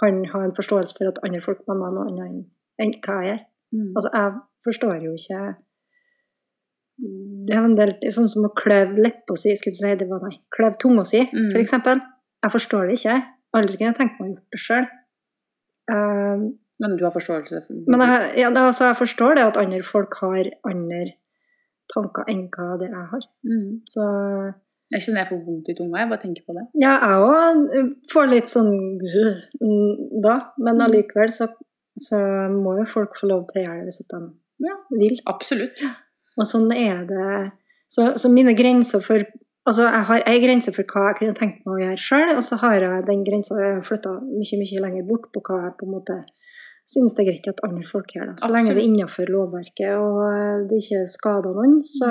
[0.00, 2.46] kan ha en forståelse for at andre folk mener noe annet
[2.80, 3.42] enn- hva jeg gjør.
[3.76, 3.90] Mm.
[3.96, 4.32] Altså, jeg
[4.66, 5.40] forstår jo ikke
[7.46, 10.34] Det er en del sånn som å kløve leppa si, skulle si, det var nei,
[10.52, 11.52] kløve tunga si, Mm.
[11.60, 12.00] eksempel.
[12.44, 13.14] Jeg forstår det ikke.
[13.56, 14.86] Aldri kunne jeg tenkt meg å gjøre det sjøl.
[16.80, 19.82] Men du har forståelse for men jeg, ja, det, altså, jeg forstår det at andre
[19.84, 21.00] folk har andre
[21.92, 23.24] tanker enn hva det jeg har.
[23.44, 23.70] mm.
[23.90, 24.04] Så
[24.90, 26.64] Jeg kjenner jeg får vondt i tunga, jeg bare tenker på det.
[26.82, 30.84] Ja, jeg òg får litt sånn mm, da, men Mm.
[30.86, 31.46] allikevel så,
[31.98, 32.18] så
[32.50, 34.20] må jo folk få lov til å gjøre det hvis de
[34.66, 34.74] Ja.
[34.90, 35.20] vil.
[35.30, 35.78] Absolutt.
[36.38, 37.52] Og sånn er det.
[37.88, 39.22] Så, så mine grenser for
[39.68, 42.42] Altså, jeg har ei grense for hva jeg kunne tenkt meg å gjøre sjøl, og
[42.42, 45.92] så har jeg den grensa flytta mye, mye lenger bort på hva jeg på en
[45.92, 46.16] måte
[46.90, 48.32] syns det er greit at andre folk gjør.
[48.32, 48.40] det.
[48.42, 52.10] Så lenge det er innenfor lovverket og det ikke skader noen, så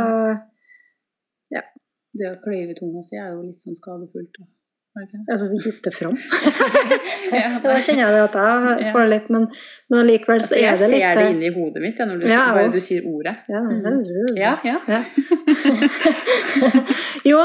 [1.56, 1.62] ja.
[2.20, 4.40] Det å kløyve tunga si er jo litt sånn skadefullt.
[4.40, 5.20] Det det?
[5.32, 6.16] Altså, vi det fram.
[7.30, 9.44] Ja, da kjenner jeg det at jeg får får litt, men,
[9.94, 12.18] men likevel så Altså, er det litt Jeg ser det inni hodet mitt ja, når
[12.20, 13.36] du, Ja, sier- bare du sier ordet.
[13.54, 13.84] Ja, Mm.
[13.86, 14.78] det- Ja, ja.
[14.90, 15.02] Ja.
[17.32, 17.40] jo,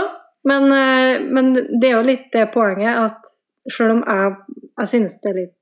[0.48, 3.30] men, eh, men det er jo litt det poenget at
[3.70, 4.34] selv om jeg,
[4.80, 5.54] jeg synes det er litt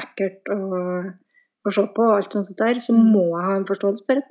[0.00, 0.58] ekkelt å,
[1.66, 3.12] å se på og alt sånt der, så Mm.
[3.12, 4.26] må jeg ha en forståelse for det.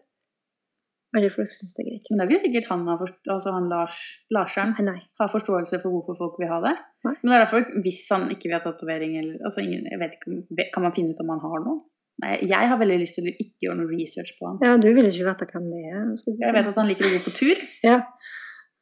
[1.16, 2.08] Andre folk syns det er greit.
[2.12, 4.00] Men det jo sikkert han, altså han Lars,
[4.36, 6.74] Larseren Nei, har forståelse for hvorfor folk vil ha det.
[7.08, 7.14] Nei.
[7.22, 10.18] Men det er derfor, hvis han ikke vil ha tatovering eller altså ingen, jeg vet
[10.18, 11.78] ikke, Kan man finne ut om han har noe?
[12.24, 14.60] Nei, jeg har veldig lyst til å ikke gjøre noe research på han.
[14.64, 16.04] Ja, du vil ikke vite hvem det er.
[16.12, 17.64] du Jeg vet at han liker å gå på tur.
[17.84, 17.98] Ja.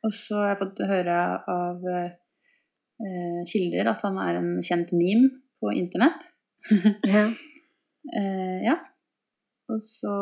[0.06, 1.14] og så har jeg fått høre
[1.50, 6.28] av eh, kilder at han er en kjent meme på internett.
[7.14, 7.26] ja.
[8.16, 8.76] Eh, ja.
[9.72, 10.12] Og så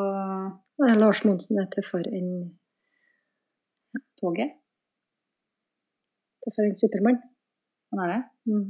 [0.81, 2.31] ja, Lars Monsen er tøffere enn
[4.21, 4.57] toget.
[6.45, 7.21] tøffere enn Supermann.
[7.93, 8.23] Han er det.
[8.51, 8.65] Mm.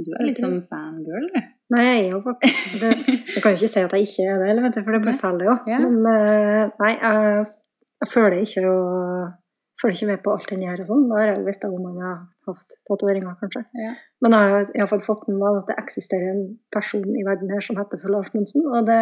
[0.00, 1.40] Du er litt sånn fangirl, du.
[1.70, 4.58] Nei, jeg er jo faktisk det, Jeg kan jo ikke si at jeg ikke er
[4.58, 5.56] det, for det blir feil, det jo.
[5.68, 7.44] Men eh, nei, jeg,
[8.00, 8.80] jeg føler ikke å
[9.80, 11.06] følger ikke med på alt han gjør og sånn.
[11.10, 12.18] Da har jeg visst om han har
[12.50, 13.62] hatt tatoveringer, kanskje.
[13.80, 13.92] Ja.
[14.24, 17.64] Men jeg har iallfall fått med meg at det eksisterer en person i verden her
[17.64, 19.00] som heter for Lars Monsen, og det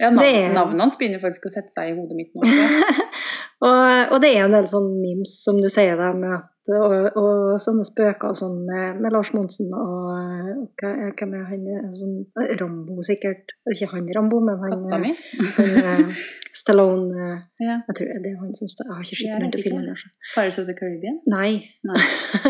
[0.00, 2.42] Ja, navn, Det er- Navnet hans begynner faktisk å sette seg i hodet mitt nå.
[3.68, 7.16] og, og det er en del sånn memes, som du sier, da, med at, og,
[7.20, 11.66] og sånne spøker sånn med, med Lars Monsen og, og hvem er han?
[11.92, 12.14] Sånn,
[12.60, 13.52] Rambo, sikkert.
[13.68, 16.24] Ikke han Rambo, men han, han eh,
[16.56, 17.76] Stallone eh, Ja.
[17.90, 18.88] Jeg tror det er han som spør.
[18.88, 19.92] Jeg har ikke sett den til filmen.
[19.92, 20.10] Altså.
[20.32, 21.20] Pirates of the Caribbean.
[21.28, 21.52] Nei.
[21.84, 22.00] Nei.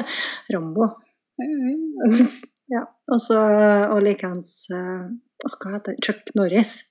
[0.54, 0.90] Rambo.
[2.76, 2.86] ja.
[3.10, 3.40] Og så
[3.90, 5.08] og likeens uh,
[5.42, 6.04] Hva heter det?
[6.06, 6.84] Chuck Norris.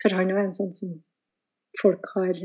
[0.00, 0.96] For han er en sånn som
[1.76, 2.38] folk har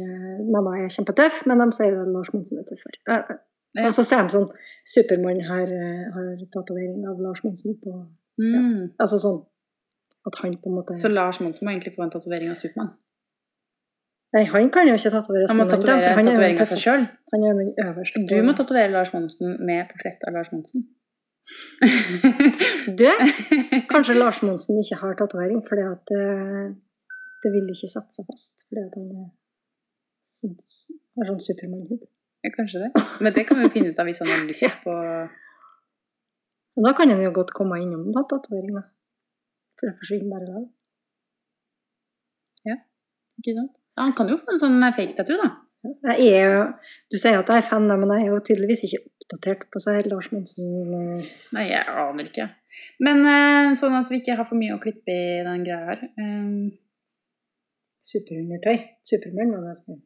[0.49, 3.39] Mamma er kjempetøff, men de sier at Lars Monsen er tøffere.
[3.79, 3.87] Ja.
[3.87, 4.49] Og så ser de sånn
[4.89, 7.93] Supermann har, eh, har tatovering av Lars Monsen på
[8.39, 8.93] Mm.
[9.03, 9.39] Altså sånn
[10.27, 12.93] at han på en måte Så Lars Monsen må egentlig få en tatovering av Supermann.
[14.35, 17.05] Nei, han kan jo ikke tatoveres Han må tatovere er tatovering av seg sjøl.
[17.33, 18.21] Han er den øverste.
[18.29, 20.85] Du må tatovere Lars Monsen med portrett av Lars Monsen.
[22.99, 23.07] Du,
[23.93, 26.69] kanskje Lars Monsen ikke har tatovering fordi at eh,
[27.41, 28.67] det vil ikke sette seg fast.
[28.69, 29.27] Fordi at han er
[30.37, 30.55] sånn,
[31.17, 32.05] har sånn Supermann-hud.
[32.43, 32.91] Ja, kanskje det.
[33.19, 34.93] Men det kan vi finne ut av hvis han har lyst på
[36.79, 38.83] Og da kan han jo godt komme innom tatovering, da.
[39.79, 40.67] For det forsvinner bare da.
[43.39, 43.73] Ikke sant?
[43.95, 45.49] Ja, han kan jo få en sånn fake tattoo, da.
[46.09, 46.63] Jeg er jo,
[47.07, 50.09] du sier at jeg er fan, men jeg er jo tydeligvis ikke oppdatert på seg
[50.11, 50.67] Lars Monsen.
[50.97, 52.49] eh, Nei, jeg aner ikke.
[52.99, 56.03] Men eh, sånn at vi ikke har for mye å klippe i den greia her.
[56.19, 56.67] Um,
[58.09, 58.75] Superundertøy.
[59.07, 60.03] Supermann var det jeg skulle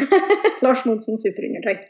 [0.64, 1.80] Lars Monsen superundertøy.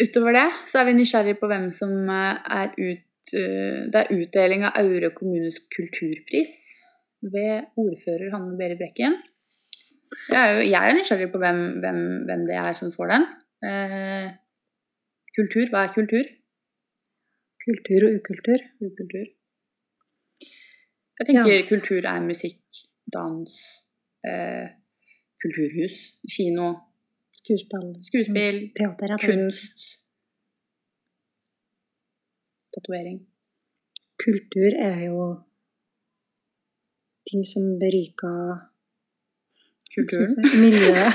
[0.00, 4.14] utover det så er vi nysgjerrig på hvem som eh, er ut eh, Det er
[4.16, 6.54] utdeling av Aure kommunes kulturpris
[7.34, 9.18] ved ordfører Hanne Berit Brekken.
[10.30, 13.26] Jeg er, jo, jeg er nysgjerrig på hvem, hvem, hvem det er som får den.
[13.70, 14.30] Eh,
[15.36, 16.32] kultur, hva er kultur?
[17.66, 18.64] Kultur og ukultur.
[18.88, 19.28] Ukultur.
[21.20, 22.62] Jeg tenker kultur er musikk,
[23.12, 23.56] dans,
[24.24, 24.79] eh,
[25.42, 25.96] kulturhus,
[26.34, 26.68] kino,
[27.40, 27.90] Skuespill.
[28.04, 29.14] skuespill, Teater.
[29.22, 29.86] kunst,
[32.74, 33.20] tatovering.
[34.20, 35.22] Kultur er jo
[37.30, 38.66] ting som beriker
[39.94, 40.36] Kulturen.
[40.60, 41.14] miljøet.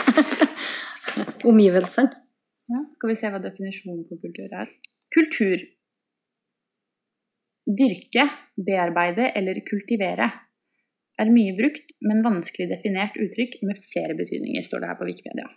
[1.51, 2.09] Omgivelsene.
[2.73, 4.71] Ja, skal vi se hva definisjonen på kultur er.
[5.13, 5.61] Kultur.
[7.65, 8.25] Dyrke,
[8.67, 10.27] bearbeide eller kultivere
[11.21, 15.47] er mye brukt, men vanskelig definert uttrykk med flere betydninger, står det her på Wikipedia.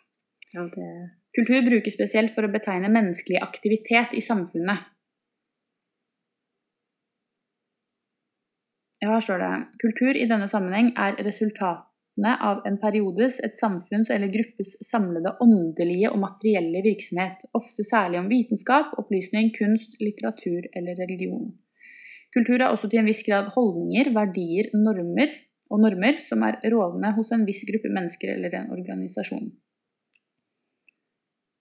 [0.54, 0.90] Ja, det
[1.36, 4.86] Kultur brukes spesielt for å betegne menneskelig aktivitet i samfunnet.
[8.98, 14.10] Ja, her står det kultur i denne sammenheng er resultatene av en periodes, et samfunns
[14.10, 20.98] eller gruppes samlede åndelige og materielle virksomhet, ofte særlig om vitenskap, opplysning, kunst, litteratur eller
[20.98, 21.52] religion.
[22.34, 25.36] Kultur er også til en viss grad holdninger, verdier, normer
[25.68, 29.50] og normer som er rådende hos en viss gruppe mennesker eller en organisasjon.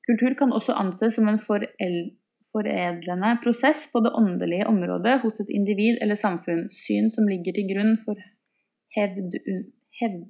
[0.07, 5.99] Kultur kan også anses som en foredlende prosess på det åndelige området hos et individ
[6.01, 8.21] eller samfunn, syn som ligger til grunn for,
[8.95, 9.35] hevd,
[9.99, 10.23] hevd,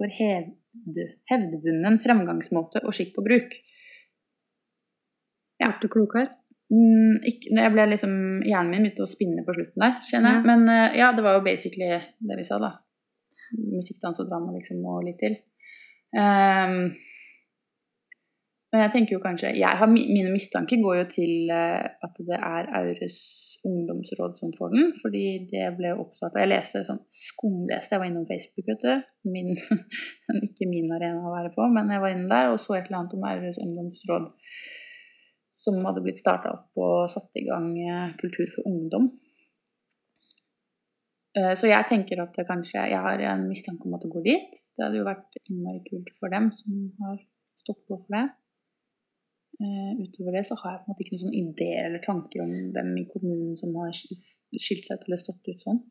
[0.00, 0.98] for hevd,
[1.30, 3.54] hevdvunnen fremgangsmåte og skikk og bruk.
[5.60, 6.39] ble du klokere.
[6.70, 8.12] Mm, jeg ble liksom,
[8.46, 10.46] Hjernen min begynte å spinne på slutten der, kjenner jeg.
[10.46, 12.76] Men eh, ja, det var jo basically det vi sa, da.
[13.58, 15.40] Musikk, dans og drama liksom, og litt til.
[16.14, 16.92] Um,
[18.70, 22.68] men jeg tenker jo kanskje har, Mine mistanker går jo til eh, at det er
[22.78, 23.18] Aures
[23.66, 28.28] ungdomsråd som får den, fordi det ble oppstarta Jeg leste sånn skumleste, jeg var innom
[28.30, 29.08] Facebook, vet du.
[29.34, 29.56] Min,
[30.46, 33.02] ikke min arena å være på, men jeg var inne der og så et eller
[33.02, 34.30] annet om Aures ungdomsråd
[35.64, 39.10] som hadde blitt starta opp og satt i gang eh, Kultur for ungdom.
[41.36, 44.60] Eh, Så jeg tenker at kanskje Jeg har en mistanke om at det går dit.
[44.76, 47.18] Det hadde jo vært innmari kult for dem som har
[47.60, 48.26] stått på for det.
[49.60, 52.44] Eh, utover det så har jeg på en måte ikke noen sånn ideer eller tanker
[52.46, 55.82] om hvem i kommunen som har skilt seg ut eller stått ut sånn.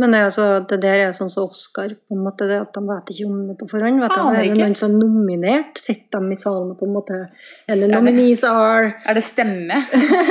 [0.00, 2.80] Men det, altså, det der er sånn som Oscar, på en måte, det at de
[2.88, 4.00] vet ikke om det på forhånd.
[4.02, 5.78] Vet ah, Er det noen som er nominert?
[5.78, 7.20] Sitter de i salen på en måte
[7.70, 9.84] Eller Er nominees are Er det stemme?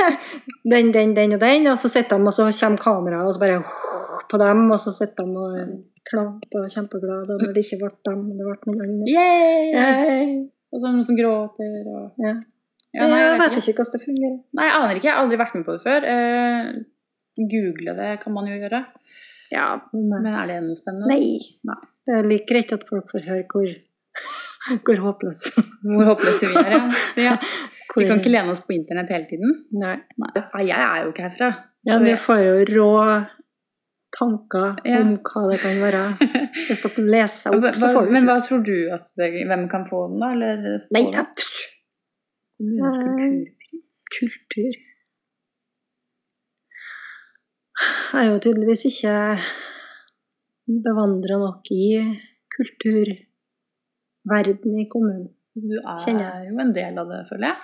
[0.72, 3.44] den, den, den og den, og så sitter de, og så kommer kameraet og så
[3.46, 3.62] bare
[4.28, 5.74] på dem, og så sitter de og
[6.04, 9.14] klapper og er kjempeglade, når det ikke ble dem, det ble noen andre.
[9.14, 10.34] Yay!
[10.74, 12.40] Og så noen som gråter og Ja.
[12.94, 14.34] Ja, nei, jeg vet ikke hvordan det fungerer.
[14.54, 15.08] Nei, jeg aner ikke.
[15.08, 16.04] Jeg har aldri vært med på det før.
[16.12, 16.68] Eh,
[17.50, 18.84] google det kan man jo gjøre.
[19.54, 21.08] Ja, men, Men er det noe spennende?
[21.14, 21.38] nei.
[21.70, 21.80] Nei.
[22.04, 23.68] Det er like greit at folk får høre hvor,
[24.84, 25.52] hvor håpløse
[25.86, 26.82] Hvor håpløse vi er, ja.
[27.30, 27.36] ja.
[27.94, 29.52] Vi kan ikke lene oss på internett hele tiden.
[29.78, 29.94] Nei.
[30.18, 31.48] Nei, Nei, jeg er jo ikke herfra.
[31.86, 32.88] Ja, men du jeg- får jo rå
[34.14, 34.98] tanker Ja.
[35.02, 36.00] om hva det kan være.
[36.68, 39.86] Hvis du leser opp, så får du men hva tror du at det, Hvem kan
[39.90, 40.32] få den, da?
[40.34, 41.24] Eller Nei, ja,
[42.58, 44.02] kulturpris?
[44.18, 44.93] kultur Jeg
[48.18, 49.14] er jo tydeligvis ikke
[50.84, 51.86] bevandra nok i
[52.56, 55.28] kulturverden i kommunen.
[55.54, 57.58] Du er jo en del av det, føler jeg.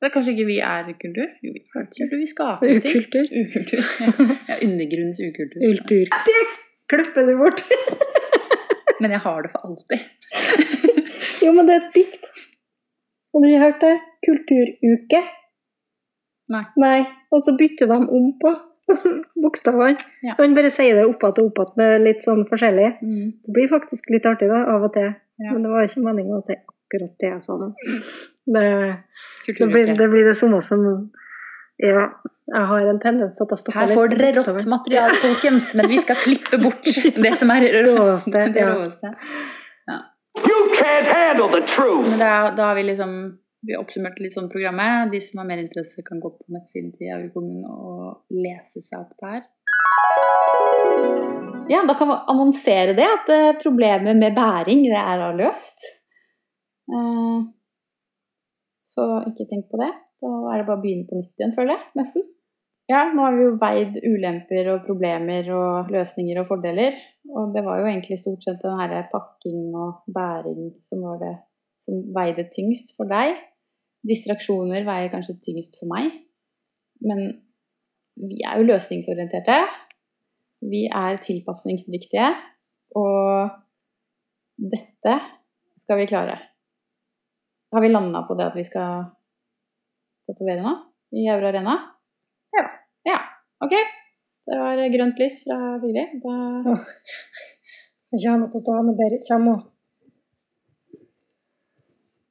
[0.00, 1.28] Det er kanskje ikke vi er kultur?
[1.44, 2.04] Jo, vi er kultur.
[2.20, 2.92] Vi skaper ting.
[2.92, 3.24] Ukultur.
[3.40, 3.82] Ukultur.
[4.50, 5.60] Ja, undergrunns ukultur.
[5.68, 6.06] Ultur.
[6.28, 6.40] Det
[6.92, 7.60] klipper du bort!
[9.00, 10.00] Men jeg har det for alltid.
[11.44, 12.24] Jo, men det er et dikt.
[13.34, 13.96] Har du hørt det?
[14.24, 15.20] Kulturuke.
[16.54, 16.64] Nei.
[16.80, 17.00] Nei.
[17.34, 18.50] Og så bytter de om på
[19.44, 19.96] bokstavene.
[20.22, 20.36] Ja.
[20.38, 22.90] Han bare sier det opp igjen og opp igjen med litt sånn forskjellig.
[23.02, 23.32] Mm.
[23.46, 25.10] Det blir faktisk litt artig da, av og til.
[25.42, 25.50] Ja.
[25.50, 27.72] Men det var ikke meningen å si akkurat det jeg sa nå.
[28.44, 28.68] Det,
[29.48, 30.86] det, blir, det blir det samme som
[31.80, 32.12] Ja.
[32.44, 35.86] Jeg har en tendens til at jeg stopper Her får dere rått materiale, folkens, men
[35.88, 36.84] vi skal klippe bort
[37.24, 38.66] det som er Råeste, det
[39.88, 39.94] ja.
[40.36, 42.04] You can't handle the truth!
[42.10, 43.14] Men da, da har vi liksom
[43.66, 45.10] vi oppsummert litt sånn programmet.
[45.12, 49.00] De som har mer interesse, kan gå på nettsiden til Aure kommune og lese seg
[49.00, 49.44] opp der.
[51.72, 55.86] Ja, da kan vi annonsere det, at eh, problemet med bæring, det er løst.
[56.92, 57.44] Eh,
[58.94, 59.90] Så ikke tenk på det.
[60.22, 61.86] Da er det bare å begynne på nytt igjen, føler jeg.
[61.98, 62.26] Nesten.
[62.92, 66.98] Ja, nå har vi jo veid ulemper og problemer og løsninger og fordeler.
[67.32, 71.32] Og det var jo egentlig stort sett den herre pakking og bæring som var det
[71.84, 73.40] som veide tyngst for deg.
[74.04, 76.12] Distraksjoner veier kanskje tyngst for meg.
[77.04, 77.22] Men
[78.20, 79.58] vi er jo løsningsorienterte.
[80.64, 82.28] Vi er tilpasningsdyktige.
[83.00, 83.50] Og
[84.74, 85.16] dette
[85.80, 86.38] skal vi klare.
[87.74, 89.08] Har vi landa på det at vi skal
[90.28, 90.76] tatovere nå?
[91.14, 91.74] I Euro Arena?
[92.54, 92.64] Ja.
[93.08, 93.18] Ja,
[93.64, 93.74] ok.
[94.44, 96.04] Det var grønt lys fra Fili.
[96.22, 96.34] Da
[98.30, 99.62] har noe til å Berit kommer.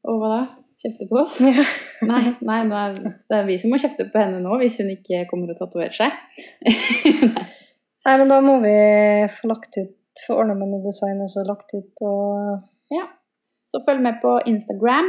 [0.07, 0.62] Og hva da?
[0.83, 1.37] Kjefte på oss?
[2.11, 2.79] Nei, nei det,
[3.31, 6.17] er, vi som må kjefte på henne nå hvis hun ikke kommer og tatoverer seg.
[8.03, 8.73] Nei, men da må vi
[9.37, 9.93] få lagt ut
[10.27, 12.59] Få ordna med noe design også lagt ut, og
[13.71, 15.07] Så følg med på Instagram.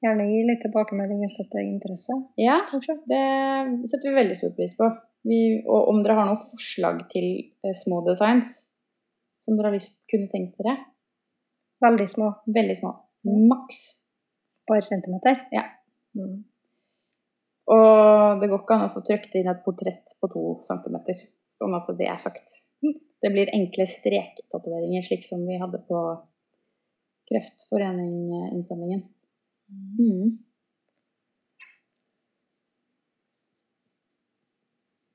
[0.00, 2.16] gjerne gi litt tilbakemelding hvis det er interesse.
[2.40, 3.20] Ja, det
[3.90, 4.88] setter vi veldig stor pris på.
[5.28, 7.26] Vi, og om dere har noen forslag til
[7.60, 8.56] eh, små designs
[9.44, 10.78] som dere har lyst kunne tenkt dere,
[11.82, 12.32] Veldig små.
[12.46, 12.90] veldig små.
[13.50, 14.01] Maks.
[14.68, 15.46] Par centimeter.
[15.54, 15.64] Ja.
[16.18, 16.42] Mm.
[17.72, 21.18] Og det går ikke an å få trykt inn et portrett på to centimeter,
[21.50, 22.62] sånn at det er sagt.
[23.22, 25.98] Det blir enkle strektatoveringer, slik som vi hadde på
[27.30, 29.04] Kreftforening-innsamlingen.
[29.70, 30.32] Mm.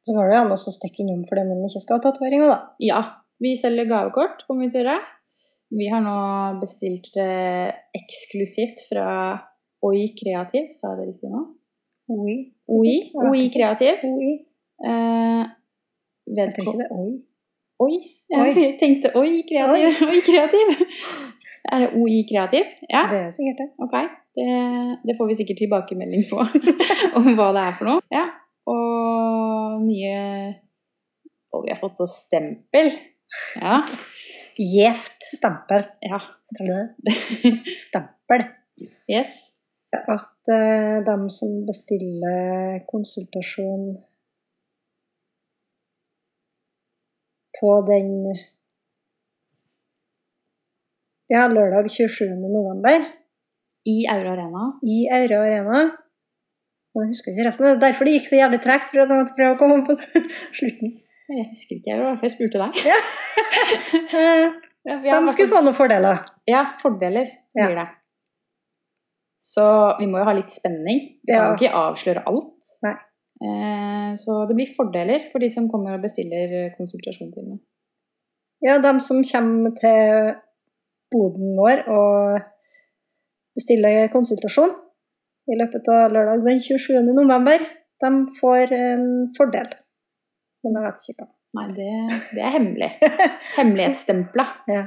[0.07, 2.59] Så går det an å stikke innom for dem som ikke skal ha tatoveringer, da.
[2.79, 3.01] Ja,
[3.43, 5.16] vi selger gavekort, kommer vi til å gjøre.
[5.71, 6.15] Vi har nå
[6.61, 9.07] bestilt det eksklusivt fra
[9.87, 11.41] Oi Kreativ, sa jeg det riktig nå?
[12.15, 12.35] Oi.
[12.71, 14.03] OI, OI Kreativ.
[14.07, 14.29] Oi.
[14.87, 15.43] Eh,
[16.37, 17.11] Jeg tror ikke det er oi.
[17.83, 17.97] Oi.
[18.31, 18.69] Jeg Oi.
[18.79, 20.07] tenkte oi, kreativ.
[20.07, 20.71] Oi, kreativ.
[21.71, 22.65] Er det OI kreativ?
[22.89, 23.67] Ja, Det er sikkert det.
[23.85, 23.95] ok.
[24.37, 24.47] Det,
[25.05, 26.39] det får vi sikkert tilbakemelding på
[27.19, 28.01] om hva det er for noe.
[28.13, 28.25] Ja.
[28.67, 30.55] Og nye
[31.53, 32.89] Og vi har fått oss stempel.
[33.61, 33.81] Ja.
[34.57, 35.85] Gjevt stempel.
[36.01, 36.19] ja.
[36.49, 36.89] Stemmer?
[37.87, 38.47] Stempel.
[39.09, 39.53] Yes.
[39.93, 43.95] At uh, de som bestiller konsultasjon
[47.57, 48.09] på den
[51.29, 52.35] ja, lørdag 27.
[52.39, 53.07] november
[53.85, 54.67] I Aura Arena.
[54.83, 55.81] i Aura Arena.
[56.97, 57.65] Jeg husker ikke resten.
[57.65, 59.83] Det er derfor det gikk så jævlig tregt, for at jeg måtte prøve å komme
[59.85, 59.97] på
[60.59, 60.95] slutten.
[61.27, 62.81] Jeg husker ikke, det jeg spurte deg.
[62.87, 62.97] Ja,
[64.87, 66.21] De skulle få noen fordeler.
[66.47, 67.87] Ja, fordeler blir det.
[69.43, 69.65] Så
[69.99, 71.01] vi må jo ha litt spenning.
[71.27, 72.71] Vi kan jo ikke avsløre alt.
[72.85, 72.95] Nei.
[73.37, 77.59] Eh, så det blir fordeler for de som kommer og bestiller eh, konsultasjonstime.
[78.65, 80.31] Ja, de som kommer til
[81.13, 82.39] boden vår og
[83.57, 84.73] bestiller konsultasjon
[85.47, 86.97] i løpet av lørdag den 27.
[87.11, 87.61] november,
[88.03, 88.09] de
[88.39, 89.05] får en
[89.37, 89.69] fordel.
[90.65, 91.33] Men jeg vet ikke hva.
[91.57, 91.91] Nei, det,
[92.35, 92.93] det er hemmelig.
[93.57, 94.47] Hemmelighetsstempla.
[94.77, 94.85] Ja.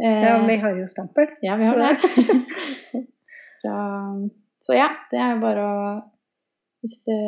[0.00, 1.26] Eh, ja, vi har jo stempel.
[1.44, 1.96] ja, vi har det.
[3.62, 3.74] Fra,
[4.64, 5.82] så ja, det er jo bare å
[6.80, 7.18] Hvis det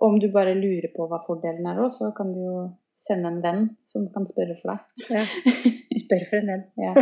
[0.00, 2.62] Om du bare lurer på hva fordelen er òg, så kan du jo
[2.98, 5.12] sende en venn som kan spørre for deg.
[5.12, 5.26] Ja.
[6.00, 6.64] Spør for en venn.
[6.88, 6.94] Ja.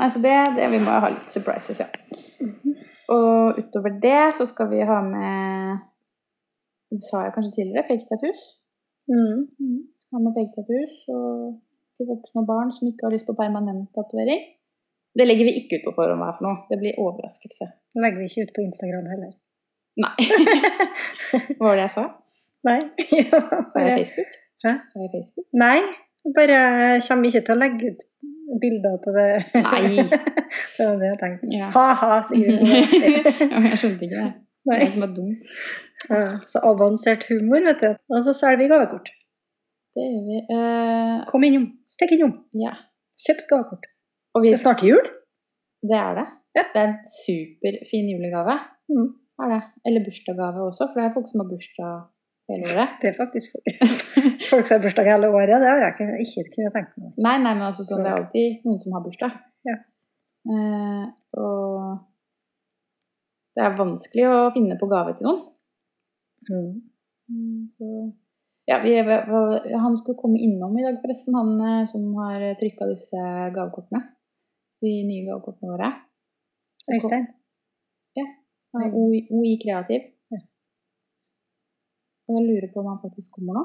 [0.00, 1.90] Nei, så det, det Vi må ha litt surprises, ja.
[3.12, 5.82] Og utover det så skal vi ha med
[6.90, 8.42] Det sa jeg kanskje tidligere, fake tattoos.
[9.10, 9.40] Mm.
[10.12, 11.30] har med fake tattoos og
[11.96, 14.42] til voksne og barn som ikke har lyst på permanent tatovering.
[15.18, 16.58] Det legger vi ikke ut på forhånd hva er for noe.
[16.70, 17.66] Det blir overraskelse.
[17.94, 19.32] Det legger vi ikke ut på Instagram heller.
[20.00, 20.14] Nei.
[21.58, 22.04] Hva var det jeg sa?
[22.68, 22.78] Nei.
[23.18, 23.40] Ja,
[23.72, 24.38] Sa jeg Facebook?
[24.64, 24.72] Hæ?
[24.92, 25.46] Sa jeg Facebook?
[25.64, 25.80] nei.
[26.36, 26.60] Bare
[27.06, 28.02] kommer ikke til å legge ut
[28.62, 29.28] bilder til det.
[29.66, 29.82] Nei.
[30.76, 31.50] det var det jeg tenkte.
[31.54, 31.70] Ja.
[31.74, 34.32] Ha-ha, sier det jeg skjønte ikke det.
[34.60, 34.80] Det Nei.
[34.84, 35.30] er som er dum.
[36.08, 37.90] Ja, så avansert humor, vet du.
[38.14, 39.10] Og så selger vi gavekort.
[39.94, 40.38] Det gjør vi.
[40.56, 41.66] Eh, Kom innom.
[41.90, 42.32] Stikk innom.
[42.56, 42.72] ja.
[43.20, 43.84] Kjøp gavekort.
[44.40, 45.02] Vi, Det er snart jul.
[45.90, 46.26] det er det.
[46.56, 46.62] Ja.
[46.72, 48.54] Det er en superfin julegave.
[48.88, 49.10] Mm.
[49.42, 49.60] Er det.
[49.86, 51.92] Eller bursdagsgave også, for det er folk som har bursdag
[52.50, 52.88] hele året.
[53.02, 53.52] Det er faktisk
[54.50, 55.56] folk som har bursdag hele året.
[55.62, 57.12] Det har jeg ikke, ikke kunnet tenke meg.
[57.26, 59.36] Nei, nei, men altså sånn, det er alltid noen som har bursdag.
[59.68, 59.76] Ja.
[60.54, 61.04] Eh,
[61.44, 61.98] og
[63.56, 65.40] det er vanskelig å finne på gave til noen.
[66.48, 66.70] Mm.
[67.30, 68.12] Mm, Så,
[68.70, 68.94] ja, vi,
[69.84, 73.20] han skulle komme innom i dag, forresten, han eh, som har trykka disse
[73.56, 74.00] gavekortene.
[74.80, 75.90] De nye gavekortene våre.
[76.94, 77.26] Øystein?
[78.18, 78.26] Ja,
[78.74, 80.06] OI, OI Kreativ.
[80.32, 80.40] Ja.
[82.28, 83.64] Og jeg lurer på om han faktisk kommer nå.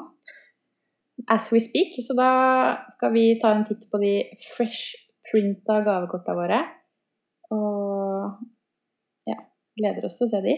[1.31, 1.95] As we speak.
[2.05, 2.29] Så da
[2.91, 4.13] skal vi ta en titt på de
[4.55, 4.97] fresh
[5.29, 6.59] printa gavekorta våre.
[7.55, 9.37] Og ja,
[9.79, 10.55] gleder oss til å se de.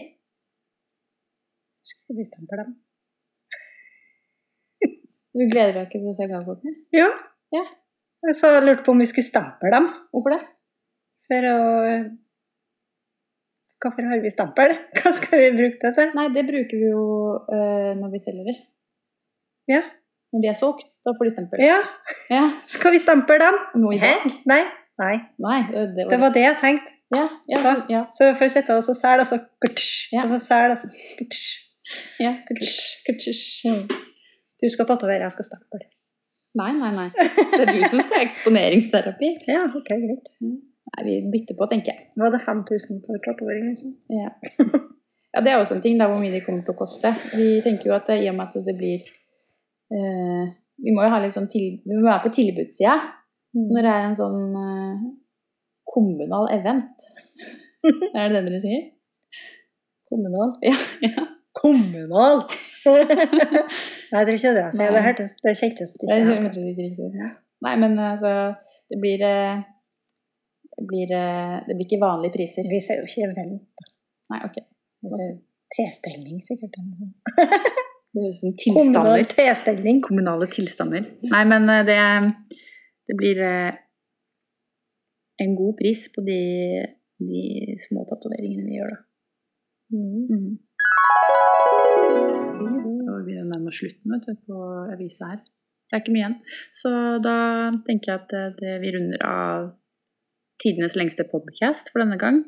[1.88, 2.76] Skal vi stemple dem?
[5.38, 6.72] Du gleder deg ikke til å se gavekortene?
[6.96, 7.08] Ja.
[7.54, 7.64] Ja.
[8.26, 9.86] Jeg lurte på om vi skulle stemple dem.
[10.12, 10.40] Hvorfor det?
[11.28, 11.58] For å
[13.78, 14.72] Hvorfor har vi stempel?
[14.98, 16.08] Hva skal vi bruke det til?
[16.18, 17.04] Nei, det bruker vi jo
[17.38, 18.54] øh, når vi selger de.
[19.70, 19.84] Ja.
[20.34, 21.62] Når de er solgt, da får de stempel.
[21.62, 21.78] Ja,
[22.32, 22.42] Ja.
[22.74, 23.60] skal vi stemple dem?
[23.78, 24.26] Nå i dag?
[24.50, 24.64] Nei.
[24.98, 25.14] Nei.
[25.46, 26.94] Nei, det, var Det var det jeg tenkte.
[27.14, 28.02] Ja, ja, så, ja.
[28.12, 30.26] Så først sitte og så selge, og så kutsj, Ja.
[30.26, 31.46] og så selge, og så kutsj.
[32.24, 32.32] ja.
[32.48, 32.74] Kutsj,
[33.06, 33.30] kutsj.
[34.58, 35.86] Du skal tatovere, jeg skal stemple.
[36.58, 37.08] Nei, nei, nei.
[37.14, 39.30] Det er du som skal ha eksponeringsterapi.
[39.52, 40.30] Ja, ok, greit.
[40.42, 42.08] Nei, vi bytter på, tenker jeg.
[42.18, 43.68] Var det 5000 for tatovering?
[43.70, 43.92] Liksom?
[44.16, 44.32] Ja.
[45.34, 47.12] ja, det er også en ting, da, hvor mye det kommer til å koste.
[47.36, 49.04] Vi tenker jo at i og med at det blir
[49.94, 52.96] eh, Vi må jo ha litt sånn til, vi må være på tilbudssida
[53.56, 53.68] Mm.
[53.72, 55.04] når det er en sånn eh,
[55.88, 57.06] kommunal event.
[58.12, 58.82] er det det dere sier?
[60.10, 60.50] Kommunal?
[60.64, 60.74] Ja.
[61.06, 61.24] ja.
[61.58, 62.44] Kommunal!
[64.12, 64.86] Nei, det er ikke det Altså.
[64.94, 67.30] Det hørtes det kjentes Det ikke hørtes ikke riktig ja.
[67.66, 68.32] Nei, men altså
[68.90, 69.58] Det blir eh,
[70.78, 72.68] Det blir, eh, det blir ikke vanlige priser.
[72.70, 73.86] Vi ser jo ikke event.
[74.30, 74.60] Nei, ok.
[75.74, 76.78] T-stilling, sikkert.
[78.14, 79.50] Det høres ut som Kommunal tilstander.
[79.50, 79.98] T-stilling.
[80.06, 81.08] Kommunale tilstander.
[81.34, 81.98] Nei, men eh, det,
[83.10, 83.42] det blir
[85.42, 86.40] en god pris på de,
[87.26, 87.42] de
[87.88, 89.02] små tatoveringene vi gjør, da.
[89.98, 90.56] Mm.
[93.08, 95.40] Og vi er nærmere slutten vet du, på avisa her.
[95.88, 96.38] Det er ikke mye igjen.
[96.76, 96.90] Så
[97.24, 97.36] da
[97.86, 99.70] tenker jeg at det, det, vi runder av
[100.62, 102.42] tidenes lengste podkast for denne gang.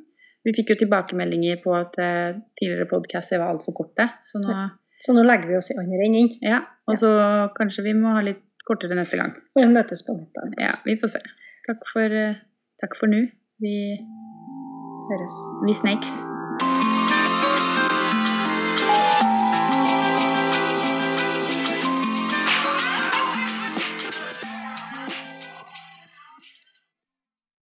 [0.45, 4.09] Vi fikk jo tilbakemeldinger på at eh, tidligere podcaster var altfor korte.
[4.25, 4.57] Så nå,
[5.01, 7.11] Så nå legger vi oss i andre enden ja, Og så
[7.57, 9.33] kanskje vi må ha litt kortere neste gang.
[9.57, 10.59] Vi møtes på nettet.
[10.61, 11.23] Ja, vi får se.
[11.69, 12.43] Takk for, eh,
[12.81, 13.25] takk for nå.
[13.61, 13.77] Vi,
[15.13, 15.41] Høres.
[15.67, 16.40] vi snakes.